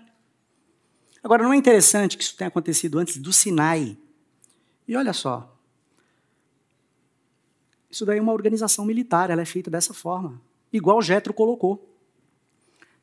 Agora, 1.23 1.43
não 1.43 1.53
é 1.53 1.57
interessante 1.57 2.15
que 2.15 2.23
isso 2.23 2.37
tenha 2.37 2.49
acontecido 2.49 2.99
antes 2.99 3.17
do 3.17 3.33
Sinai? 3.33 3.97
E 4.87 4.95
olha 4.95 5.11
só, 5.11 5.57
isso 7.89 8.05
daí 8.05 8.19
é 8.19 8.21
uma 8.21 8.33
organização 8.33 8.85
militar, 8.85 9.29
ela 9.29 9.41
é 9.41 9.45
feita 9.45 9.71
dessa 9.71 9.93
forma, 9.93 10.39
igual 10.71 11.01
Jetro 11.01 11.33
colocou. 11.33 11.83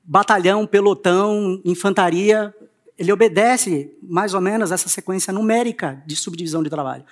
Batalhão, 0.04 0.66
pelotão, 0.66 1.60
infantaria, 1.64 2.54
ele 2.98 3.12
obedece 3.12 3.96
mais 4.02 4.34
ou 4.34 4.40
menos 4.40 4.70
essa 4.70 4.88
sequência 4.88 5.32
numérica 5.32 6.02
de 6.06 6.16
subdivisão 6.16 6.62
de 6.62 6.70
trabalho. 6.70 7.04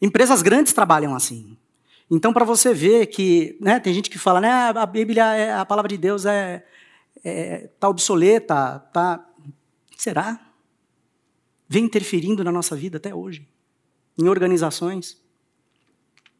Empresas 0.00 0.42
grandes 0.42 0.72
trabalham 0.72 1.14
assim. 1.14 1.56
Então, 2.10 2.32
para 2.32 2.44
você 2.44 2.72
ver 2.72 3.06
que, 3.06 3.56
né, 3.60 3.80
tem 3.80 3.92
gente 3.92 4.08
que 4.08 4.18
fala, 4.18 4.40
né, 4.40 4.50
a 4.50 4.86
Bíblia, 4.86 5.34
é, 5.34 5.52
a 5.52 5.64
palavra 5.64 5.88
de 5.88 5.96
Deus 5.96 6.24
é, 6.24 6.64
é, 7.24 7.68
tá 7.80 7.88
obsoleta, 7.88 8.78
tá. 8.92 9.26
Será? 9.96 10.40
Vem 11.68 11.84
interferindo 11.84 12.44
na 12.44 12.52
nossa 12.52 12.76
vida 12.76 12.98
até 12.98 13.12
hoje, 13.12 13.48
em 14.16 14.28
organizações. 14.28 15.20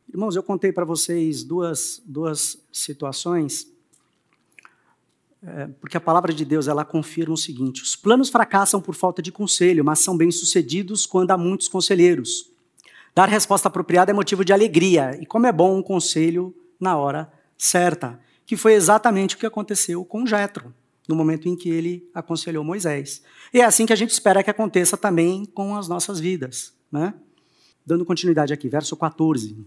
Irmãos, 0.08 0.36
eu 0.36 0.42
contei 0.42 0.70
para 0.70 0.84
vocês 0.84 1.42
duas, 1.42 2.00
duas 2.06 2.64
situações, 2.72 3.66
é, 5.42 5.66
porque 5.80 5.96
a 5.96 6.00
palavra 6.00 6.32
de 6.32 6.44
Deus 6.44 6.68
ela 6.68 6.84
confirma 6.84 7.34
o 7.34 7.38
seguinte: 7.38 7.82
os 7.82 7.94
planos 7.94 8.28
fracassam 8.28 8.80
por 8.80 8.94
falta 8.94 9.20
de 9.20 9.30
conselho, 9.30 9.84
mas 9.84 10.00
são 10.00 10.16
bem-sucedidos 10.16 11.06
quando 11.06 11.30
há 11.30 11.36
muitos 11.36 11.68
conselheiros. 11.68 12.50
Dar 13.14 13.28
resposta 13.28 13.68
apropriada 13.68 14.10
é 14.10 14.14
motivo 14.14 14.44
de 14.44 14.52
alegria, 14.52 15.18
e 15.20 15.26
como 15.26 15.46
é 15.46 15.52
bom 15.52 15.78
um 15.78 15.82
conselho 15.82 16.54
na 16.78 16.96
hora 16.96 17.32
certa 17.56 18.20
que 18.46 18.56
foi 18.56 18.74
exatamente 18.74 19.34
o 19.34 19.38
que 19.38 19.44
aconteceu 19.44 20.04
com 20.04 20.24
Jetro, 20.24 20.72
no 21.08 21.16
momento 21.16 21.48
em 21.48 21.56
que 21.56 21.68
ele 21.68 22.08
aconselhou 22.14 22.62
Moisés. 22.62 23.22
E 23.52 23.60
é 23.60 23.64
assim 23.64 23.84
que 23.84 23.92
a 23.92 23.96
gente 23.96 24.10
espera 24.10 24.42
que 24.42 24.50
aconteça 24.50 24.96
também 24.96 25.44
com 25.44 25.76
as 25.76 25.88
nossas 25.88 26.20
vidas. 26.20 26.72
Né? 26.90 27.12
Dando 27.84 28.04
continuidade 28.04 28.52
aqui, 28.52 28.68
verso 28.68 28.96
14. 28.96 29.66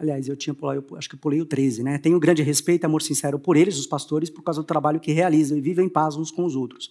Aliás, 0.00 0.26
eu 0.26 0.34
tinha 0.34 0.54
pulado, 0.54 0.82
eu 0.90 0.96
acho 0.96 1.10
que 1.10 1.16
pulei 1.16 1.42
o 1.42 1.44
13, 1.44 1.82
né? 1.82 1.98
Tenho 1.98 2.18
grande 2.18 2.42
respeito 2.42 2.84
e 2.84 2.86
amor 2.86 3.02
sincero 3.02 3.38
por 3.38 3.54
eles, 3.54 3.78
os 3.78 3.86
pastores, 3.86 4.30
por 4.30 4.42
causa 4.42 4.62
do 4.62 4.64
trabalho 4.64 4.98
que 4.98 5.12
realizam 5.12 5.58
e 5.58 5.60
vivem 5.60 5.84
em 5.84 5.88
paz 5.90 6.16
uns 6.16 6.30
com 6.30 6.42
os 6.42 6.56
outros. 6.56 6.90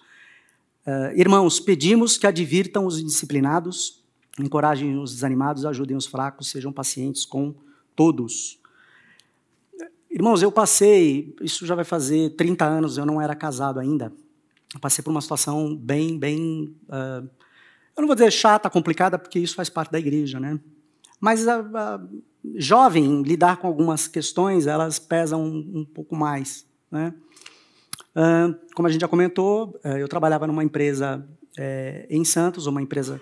Uh, 0.85 1.17
irmãos, 1.19 1.59
pedimos 1.59 2.19
que 2.19 2.27
advirtam 2.27 2.85
os 2.85 2.99
indisciplinados, 2.99 4.03
encorajem 4.39 4.95
os 4.99 5.11
desanimados, 5.11 5.65
ajudem 5.65 5.97
os 5.97 6.05
fracos, 6.05 6.51
sejam 6.51 6.71
pacientes 6.71 7.25
com 7.25 7.55
todos. 7.95 8.59
Irmãos, 10.11 10.43
eu 10.43 10.51
passei, 10.51 11.35
isso 11.41 11.65
já 11.65 11.73
vai 11.73 11.85
fazer 11.85 12.35
30 12.35 12.63
anos, 12.63 12.99
eu 12.99 13.07
não 13.07 13.19
era 13.19 13.35
casado 13.35 13.79
ainda. 13.79 14.13
Eu 14.71 14.79
passei 14.79 15.03
por 15.03 15.09
uma 15.09 15.21
situação 15.21 15.75
bem, 15.75 16.15
bem. 16.19 16.75
Uh, 16.87 17.27
eu 17.97 18.01
não 18.01 18.05
vou 18.05 18.15
dizer 18.15 18.31
chata, 18.31 18.69
complicada, 18.69 19.17
porque 19.17 19.39
isso 19.39 19.55
faz 19.55 19.67
parte 19.67 19.91
da 19.91 19.97
igreja, 19.97 20.39
né? 20.39 20.59
Mas 21.19 21.45
uh, 21.45 21.49
uh, 21.49 22.23
jovem, 22.55 23.21
lidar 23.23 23.57
com 23.57 23.67
algumas 23.67 24.07
questões, 24.07 24.67
elas 24.67 24.99
pesam 24.99 25.43
um, 25.43 25.79
um 25.79 25.85
pouco 25.85 26.15
mais, 26.15 26.65
né? 26.91 27.13
como 28.75 28.85
a 28.85 28.91
gente 28.91 28.99
já 28.99 29.07
comentou, 29.07 29.79
eu 29.97 30.05
trabalhava 30.09 30.45
numa 30.45 30.61
empresa 30.61 31.25
é, 31.57 32.05
em 32.09 32.25
Santos, 32.25 32.65
uma 32.65 32.81
empresa 32.81 33.21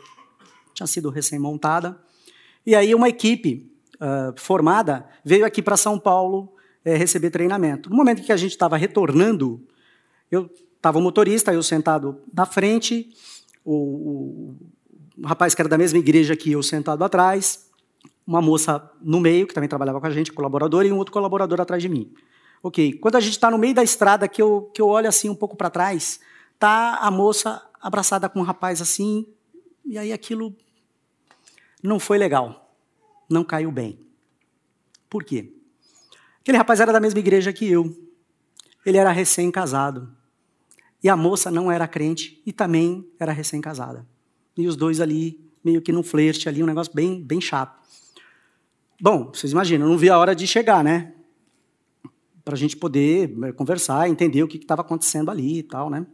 tinha 0.73 0.88
sido 0.88 1.12
recém-montada, 1.12 1.99
e 2.65 2.73
aí 2.73 2.95
uma 2.95 3.07
equipe 3.07 3.71
formada 4.38 5.05
veio 5.23 5.45
aqui 5.45 5.62
para 5.62 5.77
São 5.77 5.99
Paulo 5.99 6.51
é, 6.88 6.95
receber 6.95 7.29
treinamento. 7.31 7.89
No 7.89 7.97
momento 7.97 8.23
que 8.23 8.31
a 8.31 8.38
gente 8.38 8.51
estava 8.51 8.77
retornando, 8.77 9.62
eu 10.31 10.49
estava 10.77 10.97
o 10.97 11.01
motorista, 11.01 11.53
eu 11.53 11.62
sentado 11.62 12.21
na 12.33 12.45
frente, 12.45 13.10
o, 13.65 13.73
o, 13.73 14.55
o, 15.17 15.27
rapaz 15.27 15.53
que 15.53 15.62
era 15.62 15.67
da 15.67 15.77
mesma 15.77 15.99
igreja 15.99 16.33
que 16.33 16.53
eu 16.53 16.63
sentado 16.63 17.03
atrás, 17.03 17.66
uma 18.27 18.41
moça 18.41 18.91
no 19.01 19.21
meio, 19.21 19.47
que 19.47 19.53
também 19.53 19.69
trabalhava 19.69 20.01
com 20.01 20.05
a 20.05 20.11
gente, 20.11 20.33
colaborador, 20.33 20.85
e 20.85 20.91
um 20.91 20.97
outro 20.97 21.13
colaborador 21.13 21.61
atrás 21.61 21.81
de 21.81 21.87
mim. 21.87 22.13
Ok, 22.61 22.93
quando 22.93 23.15
a 23.15 23.21
gente 23.21 23.31
está 23.31 23.49
no 23.49 23.57
meio 23.57 23.73
da 23.73 23.83
estrada, 23.83 24.27
que 24.27 24.41
eu, 24.41 24.69
que 24.73 24.81
eu 24.81 24.87
olho 24.87 25.07
assim 25.07 25.29
um 25.29 25.35
pouco 25.35 25.55
para 25.55 25.69
trás, 25.69 26.19
tá 26.59 26.97
a 26.97 27.09
moça 27.09 27.65
abraçada 27.81 28.27
com 28.27 28.39
um 28.39 28.43
rapaz 28.43 28.81
assim, 28.81 29.25
e 29.85 29.97
aí 29.97 30.11
aquilo 30.11 30.53
não 31.81 31.99
foi 31.99 32.17
legal, 32.17 32.73
não 33.29 33.43
caiu 33.43 33.71
bem. 33.71 33.99
Por 35.09 35.23
quê? 35.23 35.53
Aquele 36.41 36.57
rapaz 36.57 36.79
era 36.81 36.91
da 36.91 36.99
mesma 36.99 37.19
igreja 37.19 37.53
que 37.53 37.69
eu. 37.69 37.95
Ele 38.85 38.97
era 38.97 39.11
recém-casado. 39.11 40.11
E 41.01 41.07
a 41.07 41.15
moça 41.15 41.51
não 41.51 41.71
era 41.71 41.87
crente 41.87 42.41
e 42.45 42.51
também 42.51 43.07
era 43.19 43.31
recém-casada. 43.31 44.05
e 44.57 44.67
os 44.67 44.75
dois 44.75 44.99
ali, 44.99 45.39
meio 45.63 45.81
que 45.81 45.91
num 45.91 46.01
flerte 46.01 46.49
ali, 46.49 46.63
um 46.63 46.65
negócio 46.65 46.93
bem, 46.93 47.21
bem 47.21 47.39
chato. 47.39 47.76
Bom, 48.99 49.31
vocês 49.31 49.51
imaginam, 49.51 49.86
eu 49.86 49.91
não 49.91 49.97
vi 49.97 50.10
a 50.10 50.17
hora 50.17 50.36
de 50.36 50.47
chegar, 50.47 50.83
né? 50.83 51.13
Para 52.43 52.55
a 52.55 52.57
gente 52.57 52.75
poder 52.75 53.31
eh, 53.43 53.51
conversar, 53.51 54.10
entender 54.10 54.41
o 54.41 54.47
que 54.47 54.57
estava 54.57 54.81
acontecendo 54.81 55.29
ali 55.29 55.60
e 55.60 55.63
tal, 55.63 55.89
né? 55.89 56.05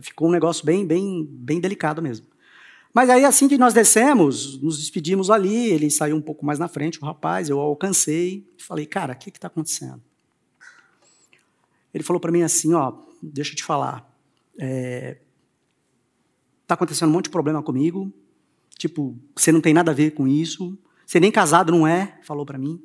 Ficou 0.00 0.28
um 0.28 0.32
negócio 0.32 0.66
bem, 0.66 0.84
bem, 0.84 1.24
bem 1.24 1.60
delicado 1.60 2.02
mesmo. 2.02 2.26
Mas 2.92 3.10
aí, 3.10 3.24
assim 3.24 3.46
que 3.46 3.56
nós 3.56 3.72
descemos, 3.72 4.60
nos 4.60 4.78
despedimos 4.78 5.30
ali, 5.30 5.70
ele 5.70 5.88
saiu 5.88 6.16
um 6.16 6.20
pouco 6.20 6.44
mais 6.44 6.58
na 6.58 6.66
frente, 6.66 7.00
o 7.00 7.04
rapaz, 7.04 7.48
eu 7.48 7.60
alcancei, 7.60 8.44
falei, 8.58 8.86
cara, 8.86 9.12
o 9.12 9.16
que 9.16 9.30
está 9.30 9.46
acontecendo? 9.46 10.02
Ele 11.94 12.02
falou 12.02 12.18
para 12.18 12.32
mim 12.32 12.42
assim, 12.42 12.74
ó, 12.74 12.92
deixa 13.22 13.52
eu 13.52 13.56
te 13.56 13.62
falar, 13.62 14.10
é, 14.58 15.18
acontecendo 16.68 17.08
um 17.08 17.12
monte 17.12 17.24
de 17.24 17.30
problema 17.30 17.62
comigo, 17.62 18.12
tipo, 18.76 19.16
você 19.36 19.52
não 19.52 19.60
tem 19.60 19.72
nada 19.72 19.92
a 19.92 19.94
ver 19.94 20.10
com 20.12 20.26
isso, 20.26 20.76
você 21.06 21.20
nem 21.20 21.30
casado 21.30 21.70
não 21.70 21.86
é, 21.86 22.18
falou 22.22 22.44
para 22.44 22.58
mim. 22.58 22.82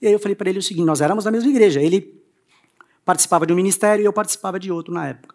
E 0.00 0.06
aí 0.06 0.12
eu 0.12 0.18
falei 0.18 0.36
para 0.36 0.48
ele 0.48 0.60
o 0.60 0.62
seguinte, 0.62 0.86
nós 0.86 1.00
éramos 1.00 1.24
da 1.24 1.30
mesma 1.30 1.50
igreja, 1.50 1.82
ele 1.82 2.22
participava 3.04 3.44
de 3.44 3.52
um 3.52 3.56
ministério 3.56 4.02
e 4.02 4.06
eu 4.06 4.12
participava 4.12 4.58
de 4.58 4.70
outro 4.70 4.94
na 4.94 5.08
época. 5.08 5.34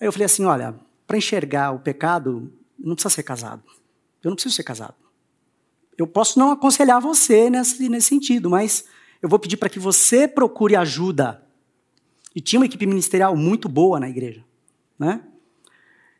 Aí 0.00 0.08
eu 0.08 0.12
falei 0.12 0.26
assim, 0.26 0.44
olha, 0.44 0.74
para 1.06 1.16
enxergar 1.16 1.70
o 1.70 1.78
pecado, 1.78 2.52
não 2.78 2.94
precisa 2.94 3.14
ser 3.14 3.22
casado. 3.22 3.62
Eu 4.22 4.30
não 4.30 4.34
preciso 4.34 4.56
ser 4.56 4.64
casado. 4.64 4.96
Eu 5.96 6.06
posso 6.06 6.38
não 6.38 6.50
aconselhar 6.50 7.00
você 7.00 7.48
nesse, 7.48 7.88
nesse 7.88 8.08
sentido, 8.08 8.50
mas 8.50 8.84
eu 9.22 9.28
vou 9.28 9.38
pedir 9.38 9.56
para 9.56 9.68
que 9.68 9.78
você 9.78 10.26
procure 10.26 10.74
ajuda. 10.74 11.42
E 12.34 12.40
tinha 12.40 12.58
uma 12.58 12.66
equipe 12.66 12.84
ministerial 12.86 13.36
muito 13.36 13.68
boa 13.68 14.00
na 14.00 14.08
igreja, 14.08 14.44
né? 14.98 15.22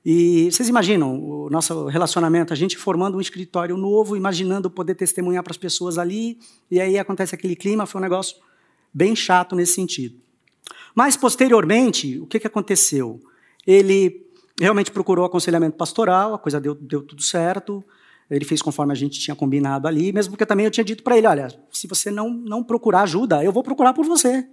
E 0.04 0.50
vocês 0.50 0.68
imaginam 0.68 1.18
o 1.18 1.48
nosso 1.48 1.86
relacionamento, 1.86 2.52
a 2.52 2.56
gente 2.56 2.76
formando 2.76 3.16
um 3.16 3.20
escritório 3.20 3.76
novo, 3.76 4.16
imaginando 4.16 4.68
poder 4.68 4.94
testemunhar 4.94 5.42
para 5.42 5.52
as 5.52 5.56
pessoas 5.56 5.96
ali, 5.96 6.38
e 6.70 6.78
aí 6.78 6.98
acontece 6.98 7.34
aquele 7.34 7.56
clima, 7.56 7.86
foi 7.86 8.00
um 8.00 8.02
negócio 8.02 8.36
bem 8.92 9.16
chato 9.16 9.56
nesse 9.56 9.72
sentido. 9.72 10.20
Mas, 10.94 11.16
posteriormente, 11.16 12.18
o 12.20 12.26
que, 12.26 12.38
que 12.38 12.46
aconteceu? 12.46 13.18
Ele 13.66 14.26
realmente 14.60 14.90
procurou 14.90 15.24
aconselhamento 15.24 15.76
pastoral, 15.76 16.34
a 16.34 16.38
coisa 16.38 16.60
deu, 16.60 16.74
deu 16.74 17.02
tudo 17.02 17.22
certo, 17.22 17.82
ele 18.30 18.44
fez 18.44 18.60
conforme 18.60 18.92
a 18.92 18.96
gente 18.96 19.18
tinha 19.18 19.34
combinado 19.34 19.88
ali, 19.88 20.12
mesmo 20.12 20.32
porque 20.32 20.46
também 20.46 20.66
eu 20.66 20.70
tinha 20.70 20.84
dito 20.84 21.02
para 21.02 21.16
ele, 21.16 21.26
olha, 21.26 21.48
se 21.72 21.86
você 21.86 22.10
não, 22.10 22.28
não 22.28 22.62
procurar 22.62 23.02
ajuda, 23.02 23.42
eu 23.42 23.52
vou 23.52 23.62
procurar 23.62 23.94
por 23.94 24.04
você. 24.04 24.46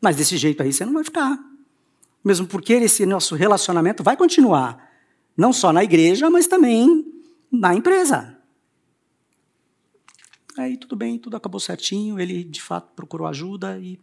Mas 0.00 0.16
desse 0.16 0.36
jeito 0.36 0.62
aí 0.62 0.72
você 0.72 0.84
não 0.84 0.94
vai 0.94 1.04
ficar. 1.04 1.55
Mesmo 2.26 2.44
porque 2.44 2.72
esse 2.72 3.06
nosso 3.06 3.36
relacionamento 3.36 4.02
vai 4.02 4.16
continuar, 4.16 4.90
não 5.36 5.52
só 5.52 5.72
na 5.72 5.84
igreja, 5.84 6.28
mas 6.28 6.48
também 6.48 7.06
na 7.52 7.72
empresa. 7.72 8.36
Aí 10.58 10.76
tudo 10.76 10.96
bem, 10.96 11.20
tudo 11.20 11.36
acabou 11.36 11.60
certinho, 11.60 12.18
ele 12.18 12.42
de 12.42 12.60
fato 12.60 12.92
procurou 12.96 13.28
ajuda 13.28 13.78
e 13.78 13.96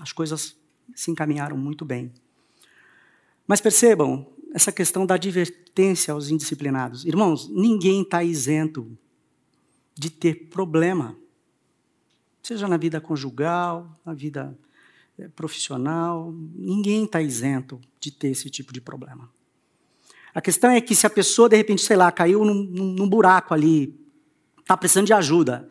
as 0.00 0.12
coisas 0.12 0.56
se 0.94 1.10
encaminharam 1.10 1.58
muito 1.58 1.84
bem. 1.84 2.10
Mas 3.46 3.60
percebam 3.60 4.26
essa 4.54 4.72
questão 4.72 5.04
da 5.04 5.16
advertência 5.16 6.14
aos 6.14 6.30
indisciplinados. 6.30 7.04
Irmãos, 7.04 7.50
ninguém 7.50 8.00
está 8.00 8.24
isento 8.24 8.96
de 9.94 10.08
ter 10.08 10.48
problema, 10.48 11.14
seja 12.42 12.66
na 12.66 12.78
vida 12.78 12.98
conjugal, 12.98 13.92
na 14.06 14.14
vida 14.14 14.58
profissional, 15.34 16.32
ninguém 16.54 17.04
está 17.04 17.20
isento 17.20 17.80
de 17.98 18.10
ter 18.10 18.28
esse 18.28 18.48
tipo 18.50 18.72
de 18.72 18.80
problema. 18.80 19.30
A 20.34 20.40
questão 20.40 20.70
é 20.70 20.80
que 20.80 20.94
se 20.94 21.06
a 21.06 21.10
pessoa, 21.10 21.48
de 21.48 21.56
repente, 21.56 21.82
sei 21.82 21.96
lá, 21.96 22.12
caiu 22.12 22.44
num, 22.44 22.62
num 22.62 23.08
buraco 23.08 23.52
ali, 23.52 23.98
está 24.60 24.76
precisando 24.76 25.06
de 25.06 25.12
ajuda, 25.12 25.68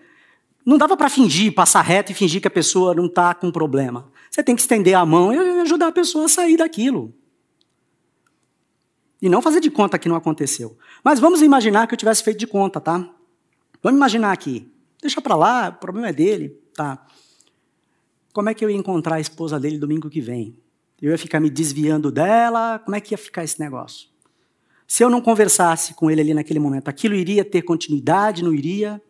não 0.65 0.77
dava 0.77 0.97
para 0.97 1.09
fingir, 1.09 1.53
passar 1.53 1.81
reto 1.81 2.11
e 2.11 2.15
fingir 2.15 2.41
que 2.41 2.47
a 2.47 2.51
pessoa 2.51 2.93
não 2.93 3.05
está 3.05 3.33
com 3.33 3.49
problema. 3.49 4.11
Você 4.29 4.43
tem 4.43 4.55
que 4.55 4.61
estender 4.61 4.95
a 4.95 5.05
mão 5.05 5.33
e 5.33 5.37
ajudar 5.61 5.87
a 5.87 5.91
pessoa 5.91 6.25
a 6.25 6.27
sair 6.27 6.57
daquilo. 6.57 7.13
E 9.21 9.29
não 9.29 9.41
fazer 9.41 9.61
de 9.61 9.71
conta 9.71 9.97
que 9.97 10.09
não 10.09 10.15
aconteceu. 10.15 10.77
Mas 11.03 11.19
vamos 11.19 11.41
imaginar 11.41 11.87
que 11.87 11.93
eu 11.93 11.97
tivesse 11.97 12.21
feito 12.21 12.39
de 12.39 12.47
conta, 12.47 12.81
tá? 12.81 12.97
Vamos 13.81 13.97
imaginar 13.97 14.31
aqui. 14.31 14.69
Deixa 15.01 15.21
para 15.21 15.35
lá, 15.35 15.69
o 15.69 15.79
problema 15.79 16.09
é 16.09 16.13
dele, 16.13 16.49
tá? 16.75 17.05
Como 18.37 18.49
é 18.49 18.53
que 18.53 18.63
eu 18.63 18.69
ia 18.69 18.77
encontrar 18.77 19.15
a 19.15 19.19
esposa 19.19 19.59
dele 19.59 19.79
domingo 19.79 20.11
que 20.11 20.21
vem? 20.21 20.55
Eu 21.01 21.09
ia 21.09 21.17
ficar 21.17 21.39
me 21.39 21.49
desviando 21.49 22.11
dela? 22.11 22.77
Como 22.77 22.95
é 22.95 23.01
que 23.01 23.15
ia 23.15 23.17
ficar 23.17 23.43
esse 23.43 23.59
negócio? 23.59 24.09
Se 24.85 25.03
eu 25.03 25.09
não 25.09 25.19
conversasse 25.21 25.95
com 25.95 26.11
ele 26.11 26.21
ali 26.21 26.35
naquele 26.35 26.59
momento, 26.59 26.87
aquilo 26.87 27.15
iria 27.15 27.43
ter 27.43 27.63
continuidade? 27.63 28.43
Não 28.43 28.53
iria? 28.53 29.01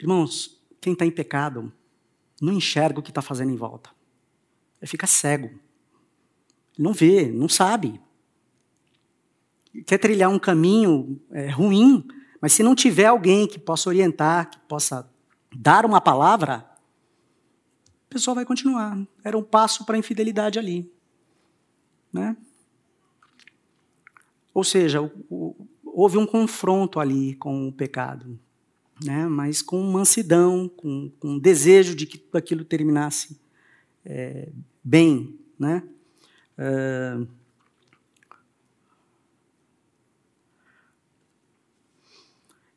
Irmãos, 0.00 0.56
quem 0.80 0.92
está 0.92 1.04
em 1.04 1.10
pecado 1.10 1.72
não 2.40 2.52
enxerga 2.52 3.00
o 3.00 3.02
que 3.02 3.10
está 3.10 3.20
fazendo 3.20 3.50
em 3.50 3.56
volta. 3.56 3.90
Ele 4.80 4.88
fica 4.88 5.04
cego. 5.08 5.50
Não 6.78 6.92
vê, 6.92 7.26
não 7.26 7.48
sabe. 7.48 8.00
Quer 9.84 9.98
trilhar 9.98 10.30
um 10.30 10.38
caminho 10.38 11.20
é, 11.32 11.50
ruim, 11.50 12.06
mas 12.40 12.52
se 12.52 12.62
não 12.62 12.76
tiver 12.76 13.06
alguém 13.06 13.48
que 13.48 13.58
possa 13.58 13.88
orientar, 13.88 14.48
que 14.48 14.60
possa 14.60 15.10
dar 15.56 15.86
uma 15.86 16.00
palavra, 16.00 16.64
o 18.06 18.08
pessoal 18.08 18.34
vai 18.34 18.44
continuar. 18.44 18.98
Era 19.24 19.36
um 19.36 19.42
passo 19.42 19.84
para 19.84 19.96
a 19.96 19.98
infidelidade 19.98 20.58
ali. 20.58 20.92
Né? 22.12 22.36
Ou 24.52 24.62
seja, 24.62 25.02
o, 25.02 25.10
o, 25.28 25.68
houve 25.84 26.18
um 26.18 26.26
confronto 26.26 27.00
ali 27.00 27.34
com 27.36 27.68
o 27.68 27.72
pecado, 27.72 28.38
né? 29.02 29.26
mas 29.26 29.62
com 29.62 29.82
mansidão, 29.82 30.68
com, 30.68 31.10
com 31.18 31.38
desejo 31.38 31.94
de 31.94 32.06
que 32.06 32.22
aquilo 32.36 32.64
terminasse 32.64 33.40
é, 34.04 34.50
bem. 34.84 35.38
Né? 35.58 35.82
É, 36.56 37.18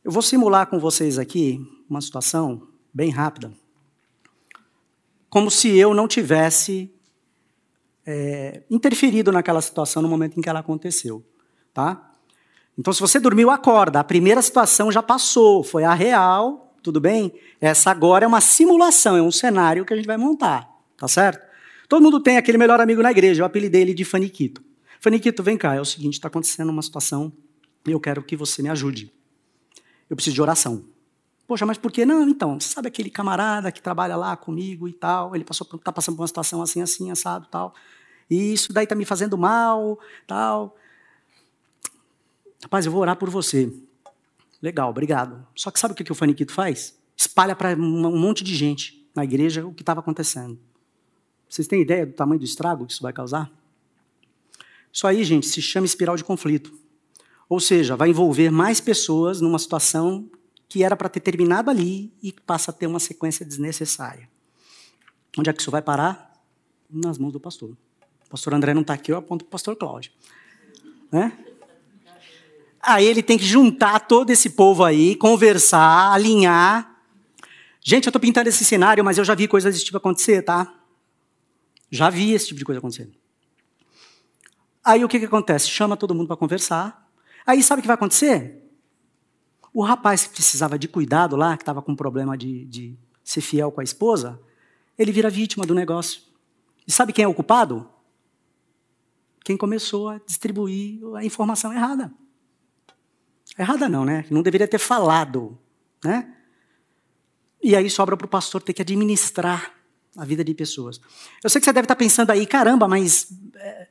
eu 0.03 0.11
vou 0.11 0.21
simular 0.21 0.67
com 0.67 0.79
vocês 0.79 1.19
aqui 1.19 1.65
uma 1.89 2.01
situação 2.01 2.68
bem 2.93 3.09
rápida, 3.09 3.51
como 5.29 5.51
se 5.51 5.77
eu 5.77 5.93
não 5.93 6.07
tivesse 6.07 6.91
é, 8.05 8.63
interferido 8.69 9.31
naquela 9.31 9.61
situação 9.61 10.01
no 10.01 10.09
momento 10.09 10.37
em 10.37 10.41
que 10.41 10.49
ela 10.49 10.59
aconteceu, 10.59 11.23
tá? 11.73 12.11
Então, 12.77 12.93
se 12.93 13.01
você 13.01 13.19
dormiu, 13.19 13.49
acorda. 13.49 13.99
A 13.99 14.03
primeira 14.03 14.41
situação 14.41 14.91
já 14.91 15.03
passou, 15.03 15.63
foi 15.63 15.83
a 15.83 15.93
real, 15.93 16.75
tudo 16.81 16.99
bem? 16.99 17.33
Essa 17.59 17.91
agora 17.91 18.25
é 18.25 18.27
uma 18.27 18.41
simulação, 18.41 19.17
é 19.17 19.21
um 19.21 19.31
cenário 19.31 19.85
que 19.85 19.93
a 19.93 19.95
gente 19.95 20.05
vai 20.05 20.17
montar, 20.17 20.67
tá 20.97 21.07
certo? 21.07 21.45
Todo 21.87 22.01
mundo 22.01 22.19
tem 22.19 22.37
aquele 22.37 22.57
melhor 22.57 22.79
amigo 22.79 23.01
na 23.01 23.11
igreja, 23.11 23.41
eu 23.41 23.45
apelidei 23.45 23.81
ele 23.81 23.93
de 23.93 24.05
Faniquito. 24.05 24.63
Faniquito, 24.99 25.43
vem 25.43 25.57
cá, 25.57 25.75
é 25.75 25.81
o 25.81 25.85
seguinte, 25.85 26.13
está 26.13 26.27
acontecendo 26.27 26.69
uma 26.69 26.81
situação 26.81 27.31
e 27.87 27.91
eu 27.91 27.99
quero 27.99 28.23
que 28.23 28.35
você 28.35 28.61
me 28.61 28.69
ajude. 28.69 29.11
Eu 30.09 30.15
preciso 30.15 30.35
de 30.35 30.41
oração. 30.41 30.85
Poxa, 31.49 31.65
mas 31.65 31.79
por 31.79 31.91
que 31.91 32.05
não? 32.05 32.29
Então, 32.29 32.59
sabe 32.59 32.89
aquele 32.89 33.09
camarada 33.09 33.71
que 33.71 33.81
trabalha 33.81 34.15
lá 34.15 34.37
comigo 34.37 34.87
e 34.87 34.93
tal, 34.93 35.35
ele 35.35 35.43
passou, 35.43 35.67
está 35.73 35.91
passando 35.91 36.15
por 36.15 36.21
uma 36.21 36.27
situação 36.27 36.61
assim, 36.61 36.79
assim, 36.79 37.09
assado 37.09 37.47
tal, 37.47 37.73
e 38.29 38.53
isso 38.53 38.71
daí 38.71 38.83
está 38.83 38.93
me 38.93 39.03
fazendo 39.03 39.35
mal, 39.35 39.97
tal. 40.27 40.77
Rapaz, 42.61 42.85
eu 42.85 42.91
vou 42.91 43.01
orar 43.01 43.15
por 43.15 43.31
você. 43.31 43.73
Legal, 44.61 44.91
obrigado. 44.91 45.43
Só 45.55 45.71
que 45.71 45.79
sabe 45.79 45.93
o 45.93 45.95
que, 45.95 46.03
que 46.03 46.11
o 46.11 46.15
Faniquito 46.15 46.53
faz? 46.53 46.95
Espalha 47.17 47.55
para 47.55 47.75
um 47.75 48.19
monte 48.19 48.43
de 48.43 48.55
gente 48.55 49.09
na 49.15 49.23
igreja 49.23 49.65
o 49.65 49.73
que 49.73 49.81
estava 49.81 50.01
acontecendo. 50.01 50.55
Vocês 51.49 51.67
têm 51.67 51.81
ideia 51.81 52.05
do 52.05 52.13
tamanho 52.13 52.37
do 52.37 52.45
estrago 52.45 52.85
que 52.85 52.93
isso 52.93 53.01
vai 53.01 53.11
causar? 53.11 53.49
Isso 54.93 55.07
aí, 55.07 55.23
gente, 55.23 55.47
se 55.47 55.63
chama 55.63 55.87
espiral 55.87 56.15
de 56.15 56.23
conflito. 56.23 56.71
Ou 57.49 57.59
seja, 57.59 57.95
vai 57.95 58.09
envolver 58.09 58.51
mais 58.51 58.79
pessoas 58.79 59.41
numa 59.41 59.57
situação 59.57 60.29
que 60.69 60.83
era 60.83 60.95
para 60.95 61.09
ter 61.09 61.19
terminado 61.19 61.71
ali 61.71 62.13
e 62.21 62.31
passa 62.31 62.69
a 62.69 62.73
ter 62.73 62.85
uma 62.85 62.99
sequência 62.99 63.43
desnecessária. 63.43 64.29
Onde 65.35 65.49
é 65.49 65.53
que 65.53 65.59
isso 65.59 65.71
vai 65.71 65.81
parar? 65.81 66.31
Nas 66.87 67.17
mãos 67.17 67.33
do 67.33 67.39
pastor. 67.39 67.71
O 68.27 68.29
pastor 68.29 68.53
André 68.53 68.75
não 68.75 68.81
está 68.81 68.93
aqui, 68.93 69.11
eu 69.11 69.17
aponto 69.17 69.43
para 69.43 69.49
o 69.49 69.51
pastor 69.51 69.75
Cláudio. 69.75 70.11
Né? 71.11 71.35
Aí 72.79 73.05
ele 73.05 73.23
tem 73.23 73.37
que 73.37 73.43
juntar 73.43 74.01
todo 74.01 74.29
esse 74.29 74.51
povo 74.51 74.83
aí, 74.83 75.15
conversar, 75.15 76.13
alinhar. 76.13 77.01
Gente, 77.81 78.05
eu 78.05 78.09
estou 78.09 78.21
pintando 78.21 78.47
esse 78.47 78.63
cenário, 78.63 79.03
mas 79.03 79.17
eu 79.17 79.25
já 79.25 79.33
vi 79.33 79.47
coisas 79.47 79.73
desse 79.73 79.85
tipo 79.85 79.97
acontecer, 79.97 80.43
tá? 80.43 80.71
Já 81.89 82.11
vi 82.11 82.33
esse 82.33 82.47
tipo 82.47 82.59
de 82.59 82.65
coisa 82.65 82.77
acontecer. 82.77 83.09
Aí 84.85 85.03
o 85.03 85.07
que, 85.07 85.19
que 85.19 85.25
acontece? 85.25 85.67
Chama 85.67 85.97
todo 85.97 86.13
mundo 86.13 86.27
para 86.27 86.37
conversar. 86.37 87.09
Aí 87.45 87.63
sabe 87.63 87.79
o 87.79 87.81
que 87.81 87.87
vai 87.87 87.95
acontecer? 87.95 88.68
O 89.79 89.83
rapaz 89.83 90.27
que 90.27 90.33
precisava 90.33 90.77
de 90.77 90.89
cuidado 90.89 91.37
lá, 91.37 91.55
que 91.55 91.63
estava 91.63 91.81
com 91.81 91.95
problema 91.95 92.37
de, 92.37 92.65
de 92.65 92.99
ser 93.23 93.39
fiel 93.39 93.71
com 93.71 93.79
a 93.79 93.83
esposa, 93.83 94.37
ele 94.97 95.09
vira 95.09 95.29
vítima 95.29 95.65
do 95.65 95.73
negócio. 95.73 96.21
E 96.85 96.91
sabe 96.91 97.13
quem 97.13 97.23
é 97.23 97.27
o 97.29 97.33
culpado? 97.33 97.89
quem 99.41 99.55
começou 99.55 100.09
a 100.09 100.17
distribuir 100.17 100.99
a 101.15 101.23
informação 101.23 101.71
errada. 101.71 102.13
Errada 103.57 103.87
não, 103.87 104.03
né? 104.03 104.25
Não 104.29 104.41
deveria 104.41 104.67
ter 104.67 104.79
falado, 104.79 105.57
né? 106.03 106.35
E 107.63 107.73
aí 107.73 107.89
sobra 107.89 108.17
para 108.17 108.25
o 108.25 108.29
pastor 108.29 108.61
ter 108.61 108.73
que 108.73 108.81
administrar 108.81 109.73
a 110.17 110.25
vida 110.25 110.43
de 110.43 110.53
pessoas. 110.53 110.99
Eu 111.41 111.49
sei 111.49 111.61
que 111.61 111.65
você 111.65 111.71
deve 111.71 111.85
estar 111.85 111.95
pensando 111.95 112.31
aí, 112.31 112.45
caramba, 112.45 112.85
mas 112.85 113.31
é 113.55 113.87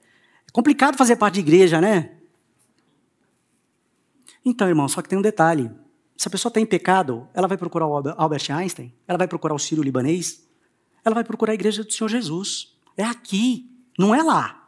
complicado 0.52 0.98
fazer 0.98 1.16
parte 1.16 1.36
de 1.36 1.40
igreja, 1.40 1.80
né? 1.80 2.17
Então, 4.48 4.66
irmão, 4.66 4.88
só 4.88 5.02
que 5.02 5.08
tem 5.10 5.18
um 5.18 5.22
detalhe. 5.22 5.70
Se 6.16 6.26
a 6.26 6.30
pessoa 6.30 6.48
está 6.48 6.58
em 6.58 6.64
pecado, 6.64 7.28
ela 7.34 7.46
vai 7.46 7.58
procurar 7.58 7.86
o 7.86 7.94
Albert 7.94 8.50
Einstein, 8.50 8.92
ela 9.06 9.18
vai 9.18 9.28
procurar 9.28 9.54
o 9.54 9.58
Sírio 9.58 9.84
Libanês, 9.84 10.48
ela 11.04 11.14
vai 11.14 11.22
procurar 11.22 11.52
a 11.52 11.54
igreja 11.54 11.84
do 11.84 11.92
Senhor 11.92 12.08
Jesus. 12.08 12.74
É 12.96 13.04
aqui, 13.04 13.70
não 13.98 14.14
é 14.14 14.22
lá. 14.22 14.66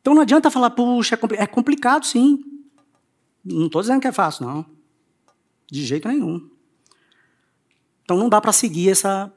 Então 0.00 0.14
não 0.14 0.22
adianta 0.22 0.50
falar, 0.50 0.70
puxa, 0.70 1.14
é, 1.14 1.42
é 1.42 1.46
complicado 1.46 2.06
sim. 2.06 2.42
Não 3.44 3.66
estou 3.66 3.82
dizendo 3.82 4.00
que 4.00 4.08
é 4.08 4.12
fácil, 4.12 4.46
não. 4.46 4.66
De 5.70 5.84
jeito 5.84 6.08
nenhum. 6.08 6.50
Então 8.02 8.16
não 8.16 8.28
dá 8.28 8.40
para 8.40 8.52
seguir 8.52 8.88
essa, 8.88 9.30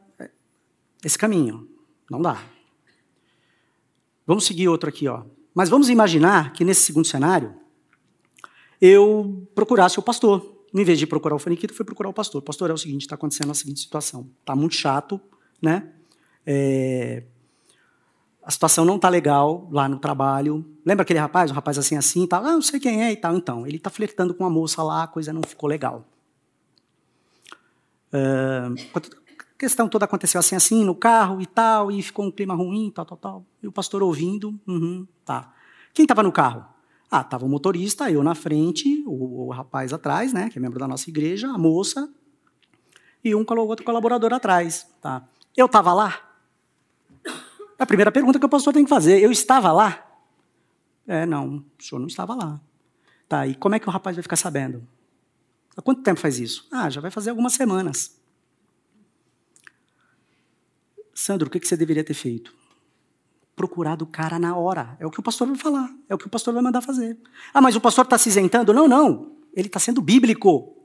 esse 1.04 1.18
caminho. 1.18 1.70
Não 2.10 2.22
dá. 2.22 2.42
Vamos 4.26 4.46
seguir 4.46 4.70
outro 4.70 4.90
aqui, 4.90 5.10
ó. 5.10 5.24
Mas 5.54 5.68
vamos 5.68 5.90
imaginar 5.90 6.54
que 6.54 6.64
nesse 6.64 6.82
segundo 6.82 7.06
cenário 7.06 7.65
eu 8.82 9.48
procurasse 9.54 10.00
o 10.00 10.02
pastor. 10.02 10.54
Em 10.74 10.84
vez 10.84 11.00
de 11.00 11.08
procurar 11.08 11.36
o 11.36 11.40
faniquito, 11.40 11.74
fui 11.74 11.86
procurar 11.86 12.10
o 12.10 12.14
pastor. 12.14 12.42
Pastor, 12.42 12.70
é 12.70 12.74
o 12.74 12.78
seguinte, 12.78 13.02
está 13.02 13.16
acontecendo 13.16 13.52
a 13.52 13.54
seguinte 13.54 13.80
situação. 13.80 14.30
Está 14.42 14.56
muito 14.56 14.76
chato, 14.76 15.22
né? 15.62 15.90
É, 16.46 17.24
a 18.46 18.52
situação 18.52 18.86
não 18.86 18.98
está 18.98 19.10
legal 19.10 19.68
lá 19.72 19.90
no 19.90 19.98
trabalho. 19.98 20.64
Lembra 20.86 21.02
aquele 21.02 21.18
rapaz, 21.18 21.50
um 21.50 21.54
rapaz 21.56 21.80
assim, 21.80 21.98
assim, 21.98 22.28
tal? 22.28 22.46
Ah, 22.46 22.52
não 22.52 22.62
sei 22.62 22.80
quem 22.80 23.04
é 23.04 23.12
e 23.12 23.18
tal. 23.18 23.36
Então, 23.36 23.66
ele 23.66 23.78
está 23.78 23.90
flertando 23.90 24.36
com 24.36 24.44
uma 24.44 24.50
moça 24.52 24.84
lá, 24.84 25.04
a 25.04 25.08
coisa 25.08 25.34
não 25.34 25.42
ficou 25.42 25.68
legal. 25.68 26.06
Uh, 28.14 28.76
a 28.96 29.58
questão 29.58 29.90
toda 29.90 30.06
aconteceu 30.06 30.38
assim, 30.38 30.56
assim, 30.56 30.84
no 30.84 30.94
carro 30.94 31.42
e 31.42 31.48
tal, 31.48 31.92
e 31.92 32.02
ficou 32.04 32.24
um 32.24 32.32
clima 32.32 32.54
ruim, 32.54 32.92
tal, 32.94 33.06
tal, 33.06 33.18
tal. 33.18 33.46
E 33.64 33.68
o 33.68 33.72
pastor 33.72 34.04
ouvindo, 34.04 34.60
uhum, 34.68 35.08
tá. 35.26 35.52
Quem 35.92 36.04
estava 36.04 36.22
no 36.22 36.32
carro? 36.32 36.75
Ah, 37.16 37.22
estava 37.22 37.46
o 37.46 37.50
motorista, 37.50 38.12
eu 38.12 38.22
na 38.22 38.36
frente, 38.36 39.02
o, 39.08 39.46
o, 39.46 39.50
rapaz 39.50 39.94
atrás, 39.94 40.34
né, 40.34 40.50
que 40.50 40.58
é 40.58 40.62
membro 40.62 40.78
da 40.78 40.86
nossa 40.86 41.10
igreja, 41.10 41.48
a 41.48 41.58
moça, 41.58 42.14
e 43.24 43.34
um 43.34 43.46
outro 43.48 43.86
colaborador 43.86 44.34
atrás, 44.34 44.86
tá. 45.02 45.26
Eu 45.56 45.68
estava 45.68 45.94
lá? 45.94 46.20
A 47.80 47.86
primeira 47.86 48.12
pergunta 48.12 48.38
que 48.38 48.46
o 48.46 48.50
pastor 48.50 48.74
tem 48.74 48.84
que 48.84 48.90
fazer, 48.90 49.22
eu 49.22 49.32
estava 49.32 49.72
lá? 49.72 50.06
É, 51.08 51.26
não, 51.26 51.64
o 51.80 51.84
senhor 51.84 52.00
não 52.00 52.08
estava 52.08 52.36
lá. 52.36 52.60
Tá, 53.30 53.48
e 53.48 53.56
como 53.56 53.76
é 53.76 53.80
que 53.80 53.88
o 53.88 53.92
rapaz 53.92 54.18
vai 54.18 54.24
ficar 54.24 54.36
sabendo? 54.36 54.86
Há 55.78 55.82
quanto 55.82 56.04
tempo 56.04 56.20
faz 56.20 56.38
isso? 56.38 56.68
Ah, 56.70 56.90
já 56.90 57.00
vai 57.00 57.12
fazer 57.12 57.30
algumas 57.30 57.54
semanas. 57.54 58.20
Sandro, 61.14 61.48
o 61.48 61.50
que 61.50 61.66
você 61.66 61.78
deveria 61.78 62.04
ter 62.04 62.14
feito? 62.14 62.54
Procurado 63.56 64.04
o 64.04 64.08
cara 64.08 64.38
na 64.38 64.56
hora. 64.56 64.98
É 65.00 65.06
o 65.06 65.12
que 65.12 65.20
o 65.20 65.24
pastor 65.24 65.48
vai 65.48 65.56
falar. 65.56 65.90
É 66.10 66.16
o 66.16 66.18
que 66.18 66.28
o 66.28 66.30
pastor 66.30 66.54
vai 66.54 66.62
mandar 66.62 66.82
fazer. 66.82 67.18
Ah, 67.54 67.62
mas 67.62 67.76
o 67.76 67.82
pastor 67.82 68.04
está 68.04 68.18
se 68.18 68.30
isentando? 68.30 68.74
Não, 68.74 68.88
não. 68.88 69.32
Ele 69.54 69.68
está 69.68 69.80
sendo 69.80 70.02
bíblico. 70.02 70.76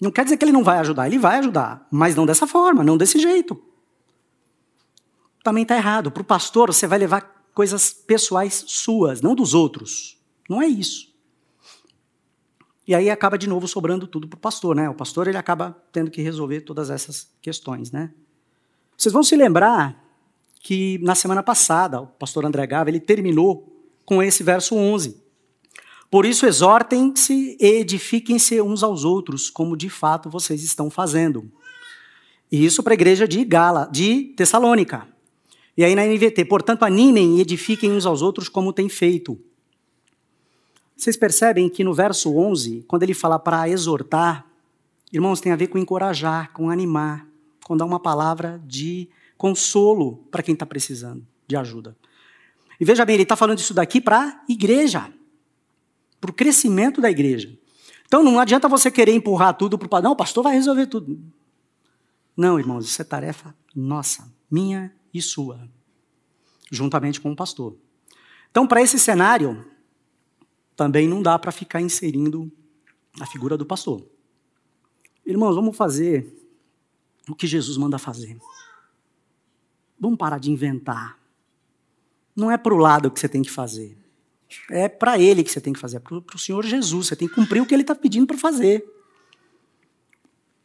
Não 0.00 0.10
quer 0.10 0.24
dizer 0.24 0.36
que 0.36 0.44
ele 0.44 0.52
não 0.52 0.64
vai 0.64 0.78
ajudar. 0.78 1.06
Ele 1.06 1.18
vai 1.18 1.38
ajudar. 1.38 1.86
Mas 1.90 2.16
não 2.16 2.26
dessa 2.26 2.46
forma, 2.46 2.82
não 2.82 2.96
desse 2.96 3.18
jeito 3.18 3.68
também 5.48 5.62
está 5.62 5.76
errado. 5.76 6.10
Para 6.10 6.20
o 6.20 6.24
pastor, 6.24 6.72
você 6.72 6.86
vai 6.86 6.98
levar 6.98 7.48
coisas 7.54 7.90
pessoais 7.92 8.64
suas, 8.66 9.22
não 9.22 9.34
dos 9.34 9.54
outros. 9.54 10.18
Não 10.48 10.60
é 10.60 10.66
isso. 10.66 11.08
E 12.86 12.94
aí 12.94 13.10
acaba 13.10 13.36
de 13.36 13.48
novo 13.48 13.66
sobrando 13.66 14.06
tudo 14.06 14.28
para 14.28 14.36
o 14.36 14.40
pastor, 14.40 14.76
né? 14.76 14.88
O 14.88 14.94
pastor 14.94 15.26
ele 15.26 15.36
acaba 15.36 15.76
tendo 15.92 16.10
que 16.10 16.22
resolver 16.22 16.62
todas 16.62 16.90
essas 16.90 17.30
questões, 17.40 17.90
né? 17.90 18.12
Vocês 18.96 19.12
vão 19.12 19.22
se 19.22 19.36
lembrar 19.36 20.02
que 20.60 20.98
na 21.02 21.14
semana 21.14 21.42
passada 21.42 22.00
o 22.00 22.06
pastor 22.06 22.44
André 22.44 22.66
Gava 22.66 22.90
ele 22.90 23.00
terminou 23.00 23.72
com 24.04 24.22
esse 24.22 24.42
verso 24.42 24.74
11. 24.74 25.22
Por 26.10 26.24
isso 26.24 26.46
exortem-se 26.46 27.56
e 27.60 27.66
edifiquem-se 27.66 28.60
uns 28.62 28.82
aos 28.82 29.04
outros, 29.04 29.50
como 29.50 29.76
de 29.76 29.90
fato 29.90 30.30
vocês 30.30 30.62
estão 30.62 30.90
fazendo. 30.90 31.50
E 32.50 32.64
isso 32.64 32.82
para 32.82 32.94
a 32.94 32.94
igreja 32.94 33.28
de 33.28 33.44
Gala, 33.44 33.88
de 33.92 34.32
Tessalônica. 34.36 35.06
E 35.76 35.84
aí 35.84 35.94
na 35.94 36.04
NVT, 36.06 36.46
portanto, 36.46 36.84
animem 36.84 37.36
e 37.36 37.40
edifiquem 37.40 37.92
uns 37.92 38.06
aos 38.06 38.22
outros 38.22 38.48
como 38.48 38.72
tem 38.72 38.88
feito. 38.88 39.38
Vocês 40.96 41.16
percebem 41.16 41.68
que 41.68 41.84
no 41.84 41.94
verso 41.94 42.36
11, 42.36 42.84
quando 42.88 43.04
ele 43.04 43.14
fala 43.14 43.38
para 43.38 43.68
exortar, 43.68 44.46
irmãos, 45.12 45.40
tem 45.40 45.52
a 45.52 45.56
ver 45.56 45.68
com 45.68 45.78
encorajar, 45.78 46.52
com 46.52 46.70
animar, 46.70 47.28
com 47.64 47.76
dar 47.76 47.84
uma 47.84 48.00
palavra 48.00 48.60
de 48.66 49.08
consolo 49.38 50.16
para 50.30 50.42
quem 50.42 50.52
está 50.52 50.66
precisando 50.66 51.26
de 51.46 51.56
ajuda. 51.56 51.96
E 52.78 52.84
veja 52.84 53.04
bem, 53.04 53.14
ele 53.14 53.22
está 53.22 53.36
falando 53.36 53.58
isso 53.58 53.72
daqui 53.72 54.00
para 54.00 54.20
a 54.20 54.52
igreja, 54.52 55.10
para 56.20 56.30
o 56.30 56.34
crescimento 56.34 57.00
da 57.00 57.10
igreja. 57.10 57.56
Então 58.06 58.22
não 58.22 58.38
adianta 58.38 58.68
você 58.68 58.90
querer 58.90 59.14
empurrar 59.14 59.56
tudo 59.56 59.78
para 59.78 59.86
o 59.86 59.88
pastor. 59.88 60.04
Não, 60.04 60.12
o 60.12 60.16
pastor 60.16 60.44
vai 60.44 60.54
resolver 60.54 60.86
tudo. 60.86 61.18
Não, 62.36 62.58
irmãos, 62.58 62.84
isso 62.84 63.00
é 63.00 63.04
tarefa 63.04 63.54
nossa, 63.74 64.30
minha 64.50 64.94
e 65.14 65.22
sua, 65.22 65.68
juntamente 66.70 67.20
com 67.20 67.32
o 67.32 67.36
pastor. 67.36 67.76
Então, 68.50 68.66
para 68.66 68.82
esse 68.82 68.98
cenário, 68.98 69.64
também 70.74 71.08
não 71.08 71.22
dá 71.22 71.38
para 71.38 71.52
ficar 71.52 71.80
inserindo 71.80 72.50
a 73.20 73.26
figura 73.26 73.56
do 73.56 73.66
pastor. 73.66 74.04
Irmãos, 75.26 75.54
vamos 75.54 75.76
fazer 75.76 76.34
o 77.28 77.34
que 77.34 77.46
Jesus 77.46 77.76
manda 77.76 77.98
fazer. 77.98 78.38
Vamos 80.00 80.18
parar 80.18 80.38
de 80.38 80.50
inventar. 80.50 81.18
Não 82.34 82.50
é 82.50 82.56
para 82.56 82.72
o 82.72 82.78
lado 82.78 83.10
que 83.10 83.18
você 83.18 83.28
tem 83.28 83.42
que 83.42 83.50
fazer. 83.50 83.96
É 84.70 84.88
para 84.88 85.18
ele 85.18 85.42
que 85.44 85.50
você 85.50 85.60
tem 85.60 85.72
que 85.72 85.78
fazer, 85.78 85.96
é 85.96 86.00
para 86.00 86.16
o 86.16 86.38
Senhor 86.38 86.64
Jesus. 86.64 87.08
Você 87.08 87.16
tem 87.16 87.28
que 87.28 87.34
cumprir 87.34 87.60
o 87.60 87.66
que 87.66 87.74
ele 87.74 87.82
está 87.82 87.94
pedindo 87.94 88.26
para 88.26 88.38
fazer. 88.38 88.84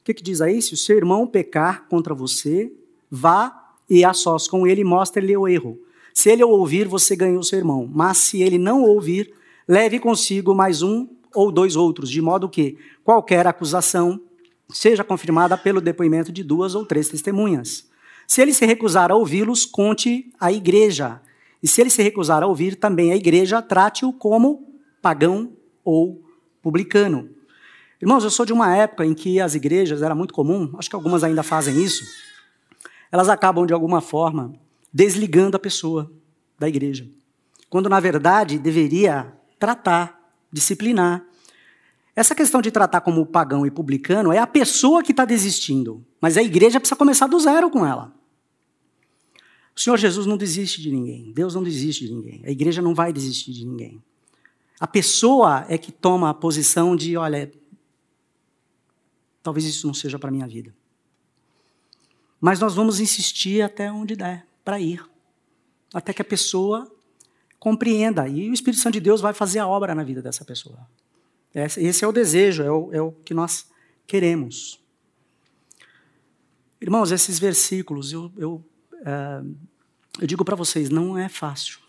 O 0.02 0.04
que, 0.04 0.14
que 0.14 0.24
diz 0.24 0.42
aí? 0.42 0.62
Se 0.62 0.74
o 0.74 0.78
seu 0.78 0.98
irmão 0.98 1.26
pecar 1.26 1.86
contra 1.88 2.14
você, 2.14 2.72
vá 3.10 3.74
e 3.90 4.04
a 4.06 4.14
sós 4.14 4.48
com 4.48 4.68
ele, 4.68 4.84
mostre-lhe 4.84 5.36
o 5.36 5.48
erro. 5.48 5.80
Se 6.14 6.30
ele 6.30 6.44
ouvir, 6.44 6.88
você 6.88 7.16
ganhou 7.16 7.42
seu 7.42 7.58
irmão. 7.58 7.90
Mas 7.92 8.18
se 8.18 8.42
ele 8.42 8.58
não 8.58 8.84
ouvir, 8.84 9.34
leve 9.68 10.00
consigo 10.00 10.54
mais 10.54 10.82
um 10.82 11.08
ou 11.34 11.52
dois 11.52 11.76
outros, 11.76 12.10
de 12.10 12.22
modo 12.22 12.48
que 12.48 12.78
qualquer 13.04 13.48
acusação 13.48 14.22
seja 14.70 15.04
confirmada 15.04 15.58
pelo 15.58 15.82
depoimento 15.82 16.32
de 16.32 16.44
duas 16.44 16.76
ou 16.76 16.86
três 16.86 17.10
testemunhas. 17.10 17.88
Se 18.34 18.42
ele 18.42 18.52
se 18.52 18.66
recusar 18.66 19.12
a 19.12 19.16
ouvi-los, 19.16 19.64
conte 19.64 20.34
à 20.40 20.52
igreja. 20.52 21.22
E 21.62 21.68
se 21.68 21.82
ele 21.82 21.92
se 21.92 22.02
recusar 22.02 22.42
a 22.42 22.48
ouvir, 22.48 22.76
também 22.76 23.12
a 23.12 23.16
igreja 23.16 23.62
trate-o 23.62 24.12
como 24.12 24.68
pagão 25.02 25.54
ou 25.84 26.24
publicano. 26.60 27.30
Irmãos, 28.02 28.24
eu 28.24 28.32
sou 28.32 28.44
de 28.44 28.52
uma 28.52 28.76
época 28.76 29.06
em 29.06 29.14
que 29.14 29.40
as 29.40 29.54
igrejas 29.54 30.02
era 30.02 30.16
muito 30.16 30.34
comum, 30.34 30.74
acho 30.80 30.90
que 30.90 30.96
algumas 30.96 31.24
ainda 31.24 31.44
fazem 31.44 31.80
isso 31.84 32.04
elas 33.14 33.30
acabam, 33.30 33.68
de 33.68 33.74
alguma 33.74 34.02
forma, 34.02 34.56
desligando 34.92 35.56
a 35.56 35.60
pessoa 35.60 36.12
da 36.58 36.68
igreja. 36.68 37.08
Quando, 37.70 37.88
na 37.88 38.00
verdade, 38.00 38.58
deveria 38.58 39.32
tratar, 39.60 40.20
disciplinar. 40.52 41.24
Essa 42.16 42.34
questão 42.34 42.60
de 42.60 42.72
tratar 42.72 43.02
como 43.02 43.24
pagão 43.24 43.68
e 43.68 43.70
publicano 43.70 44.34
é 44.34 44.40
a 44.40 44.48
pessoa 44.48 45.04
que 45.04 45.12
está 45.12 45.26
desistindo, 45.26 46.04
mas 46.20 46.38
a 46.38 46.42
igreja 46.42 46.80
precisa 46.80 46.96
começar 46.96 47.28
do 47.28 47.40
zero 47.40 47.70
com 47.70 47.86
ela. 47.86 48.23
O 49.76 49.80
Senhor 49.80 49.98
Jesus 49.98 50.26
não 50.26 50.38
desiste 50.38 50.82
de 50.82 50.92
ninguém, 50.92 51.32
Deus 51.32 51.56
não 51.56 51.64
desiste 51.64 52.08
de 52.08 52.14
ninguém, 52.14 52.42
a 52.46 52.52
igreja 52.52 52.82
não 52.82 52.94
vai 52.94 53.12
desistir 53.12 53.52
de 53.54 53.66
ninguém. 53.66 54.02
A 54.80 54.88
pessoa 54.88 55.66
é 55.70 55.78
que 55.78 55.92
toma 55.92 56.30
a 56.30 56.34
posição 56.34 56.96
de: 56.96 57.18
olha, 57.18 57.52
talvez 59.42 59.66
isso 59.66 59.88
não 59.88 59.94
seja 59.94 60.20
para 60.20 60.32
minha 60.32 60.48
vida. 60.48 60.74
Mas 62.40 62.60
nós 62.60 62.76
vamos 62.76 63.00
insistir 63.00 63.62
até 63.62 63.92
onde 63.92 64.16
der 64.16 64.46
para 64.64 64.80
ir, 64.80 65.04
até 65.94 66.14
que 66.14 66.22
a 66.22 66.26
pessoa 66.26 66.92
compreenda. 67.58 68.28
E 68.28 68.50
o 68.50 68.54
Espírito 68.54 68.82
Santo 68.82 68.96
de 68.96 69.00
Deus 69.00 69.22
vai 69.22 69.34
fazer 69.34 69.60
a 69.60 69.68
obra 69.68 69.96
na 69.96 70.04
vida 70.04 70.22
dessa 70.22 70.44
pessoa. 70.44 70.86
Esse 71.56 72.04
é 72.04 72.08
o 72.08 72.12
desejo, 72.12 72.64
é 72.64 72.72
o, 72.72 72.94
é 72.94 73.02
o 73.02 73.12
que 73.12 73.34
nós 73.34 73.68
queremos. 74.06 74.80
Irmãos, 76.82 77.12
esses 77.12 77.40
versículos, 77.40 78.12
eu, 78.12 78.30
eu, 78.36 78.66
é, 79.06 79.44
eu 80.20 80.28
digo 80.28 80.46
para 80.46 80.56
vocês, 80.56 80.90
não 80.90 81.18
é 81.18 81.28
fácil. 81.28 81.80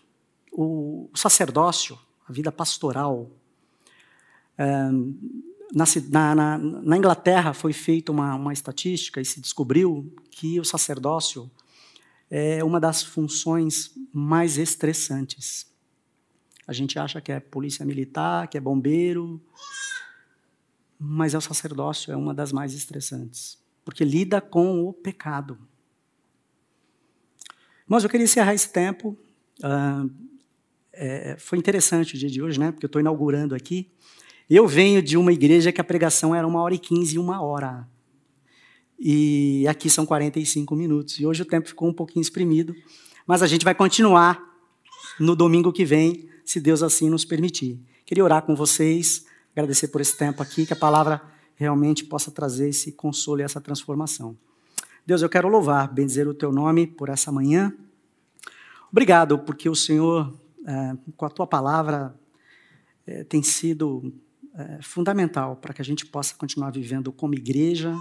O 0.51 1.09
sacerdócio, 1.13 1.97
a 2.27 2.33
vida 2.33 2.51
pastoral, 2.51 3.29
é, 4.57 4.89
na, 5.73 6.35
na, 6.35 6.57
na, 6.57 6.97
Inglaterra 6.97 7.53
foi 7.53 7.73
feita 7.73 8.11
uma, 8.11 8.35
uma 8.35 8.53
estatística 8.53 9.19
e 9.19 9.25
se 9.25 9.41
descobriu 9.41 10.13
que 10.31 10.59
o 10.59 10.65
sacerdócio 10.65 11.49
é 12.29 12.63
uma 12.63 12.79
das 12.79 13.03
funções 13.03 13.91
mais 14.13 14.57
estressantes. 14.57 15.67
A 16.67 16.73
gente 16.73 16.97
acha 16.97 17.21
que 17.21 17.31
é 17.31 17.39
polícia 17.39 17.85
militar, 17.85 18.47
que 18.47 18.57
é 18.57 18.61
bombeiro, 18.61 19.41
mas 20.99 21.33
é 21.33 21.37
o 21.37 21.41
sacerdócio 21.41 22.11
é 22.11 22.15
uma 22.15 22.33
das 22.33 22.51
mais 22.51 22.73
estressantes, 22.73 23.57
porque 23.83 24.03
lida 24.03 24.41
com 24.41 24.83
o 24.85 24.93
pecado. 24.93 25.57
Mas 27.87 28.03
eu 28.03 28.09
queria 28.09 28.23
encerrar 28.23 28.53
esse 28.53 28.69
tempo. 28.69 29.17
Uh, 29.59 30.09
é, 30.91 31.35
foi 31.37 31.57
interessante 31.57 32.15
o 32.15 32.17
dia 32.17 32.29
de 32.29 32.41
hoje, 32.41 32.59
né? 32.59 32.71
Porque 32.71 32.85
eu 32.85 32.87
estou 32.87 32.99
inaugurando 32.99 33.53
aqui. 33.53 33.91
Eu 34.49 34.67
venho 34.67 35.01
de 35.01 35.17
uma 35.17 35.33
igreja 35.33 35.71
que 35.71 35.81
a 35.81 35.83
pregação 35.83 36.33
era 36.33 36.47
uma 36.47 36.61
hora 36.61 36.73
e 36.73 36.79
quinze, 36.79 37.17
uma 37.17 37.41
hora. 37.41 37.87
E 38.97 39.67
aqui 39.67 39.89
são 39.89 40.05
45 40.05 40.75
minutos. 40.75 41.19
E 41.19 41.25
hoje 41.25 41.41
o 41.41 41.45
tempo 41.45 41.67
ficou 41.67 41.89
um 41.89 41.93
pouquinho 41.93 42.21
exprimido. 42.21 42.73
Mas 43.27 43.41
a 43.41 43.47
gente 43.47 43.65
vai 43.65 43.75
continuar 43.75 44.39
no 45.19 45.35
domingo 45.35 45.71
que 45.71 45.83
vem, 45.83 46.29
se 46.43 46.59
Deus 46.59 46.83
assim 46.83 47.09
nos 47.09 47.25
permitir. 47.25 47.79
Queria 48.05 48.23
orar 48.23 48.43
com 48.43 48.55
vocês, 48.55 49.25
agradecer 49.51 49.87
por 49.87 49.99
esse 49.99 50.15
tempo 50.15 50.43
aqui, 50.43 50.65
que 50.65 50.73
a 50.73 50.75
palavra 50.75 51.21
realmente 51.55 52.05
possa 52.05 52.29
trazer 52.29 52.69
esse 52.69 52.91
consolo 52.91 53.39
e 53.39 53.43
essa 53.43 53.59
transformação. 53.59 54.37
Deus, 55.05 55.21
eu 55.21 55.29
quero 55.29 55.47
louvar, 55.47 55.93
bendizer 55.93 56.27
o 56.27 56.33
teu 56.33 56.51
nome 56.51 56.87
por 56.87 57.09
essa 57.09 57.31
manhã. 57.31 57.71
Obrigado, 58.91 59.37
porque 59.37 59.69
o 59.69 59.75
Senhor, 59.75 60.35
é, 60.65 60.97
com 61.15 61.25
a 61.27 61.29
tua 61.29 61.45
palavra, 61.45 62.19
é, 63.05 63.23
tem 63.23 63.43
sido 63.43 64.11
é, 64.55 64.79
fundamental 64.81 65.57
para 65.57 65.75
que 65.75 65.81
a 65.81 65.85
gente 65.85 66.07
possa 66.07 66.33
continuar 66.33 66.71
vivendo 66.71 67.11
como 67.11 67.35
igreja, 67.35 67.95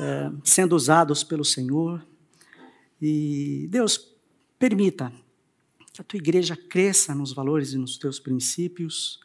é, 0.00 0.32
sendo 0.42 0.74
usados 0.74 1.22
pelo 1.22 1.44
Senhor. 1.44 2.02
E, 3.02 3.68
Deus, 3.70 4.16
permita 4.58 5.12
que 5.92 6.00
a 6.00 6.04
tua 6.04 6.16
igreja 6.16 6.56
cresça 6.56 7.14
nos 7.14 7.34
valores 7.34 7.74
e 7.74 7.76
nos 7.76 7.98
teus 7.98 8.18
princípios, 8.18 9.20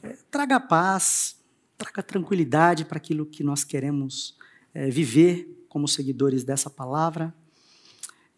é, 0.00 0.16
traga 0.30 0.60
paz, 0.60 1.42
traga 1.76 2.04
tranquilidade 2.04 2.84
para 2.84 2.98
aquilo 2.98 3.26
que 3.26 3.42
nós 3.42 3.64
queremos 3.64 4.38
é, 4.72 4.88
viver 4.88 5.63
como 5.74 5.88
seguidores 5.88 6.44
dessa 6.44 6.70
palavra. 6.70 7.34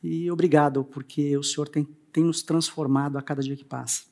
E 0.02 0.30
obrigado, 0.30 0.82
porque 0.82 1.36
o 1.36 1.42
Senhor 1.42 1.68
tem, 1.68 1.84
tem 2.10 2.24
nos 2.24 2.42
transformado 2.42 3.18
a 3.18 3.22
cada 3.22 3.42
dia 3.42 3.54
que 3.54 3.64
passa. 3.64 4.04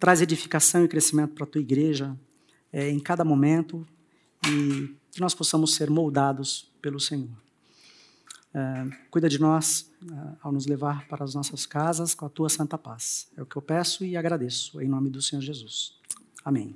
Traz 0.00 0.20
edificação 0.20 0.84
e 0.84 0.88
crescimento 0.88 1.34
para 1.34 1.44
a 1.44 1.46
tua 1.46 1.60
igreja 1.60 2.18
é, 2.72 2.90
em 2.90 2.98
cada 2.98 3.24
momento 3.24 3.86
e 4.48 4.96
que 5.12 5.20
nós 5.20 5.32
possamos 5.32 5.76
ser 5.76 5.88
moldados 5.90 6.72
pelo 6.82 6.98
Senhor. 6.98 7.30
É, 8.52 8.86
cuida 9.12 9.28
de 9.28 9.38
nós 9.40 9.88
é, 10.02 10.36
ao 10.42 10.50
nos 10.50 10.66
levar 10.66 11.06
para 11.06 11.22
as 11.24 11.34
nossas 11.34 11.66
casas 11.66 12.14
com 12.14 12.26
a 12.26 12.28
tua 12.28 12.48
santa 12.48 12.76
paz. 12.76 13.28
É 13.36 13.42
o 13.42 13.46
que 13.46 13.54
eu 13.54 13.62
peço 13.62 14.04
e 14.04 14.16
agradeço, 14.16 14.80
em 14.80 14.88
nome 14.88 15.08
do 15.08 15.22
Senhor 15.22 15.40
Jesus. 15.40 15.96
Amém. 16.44 16.74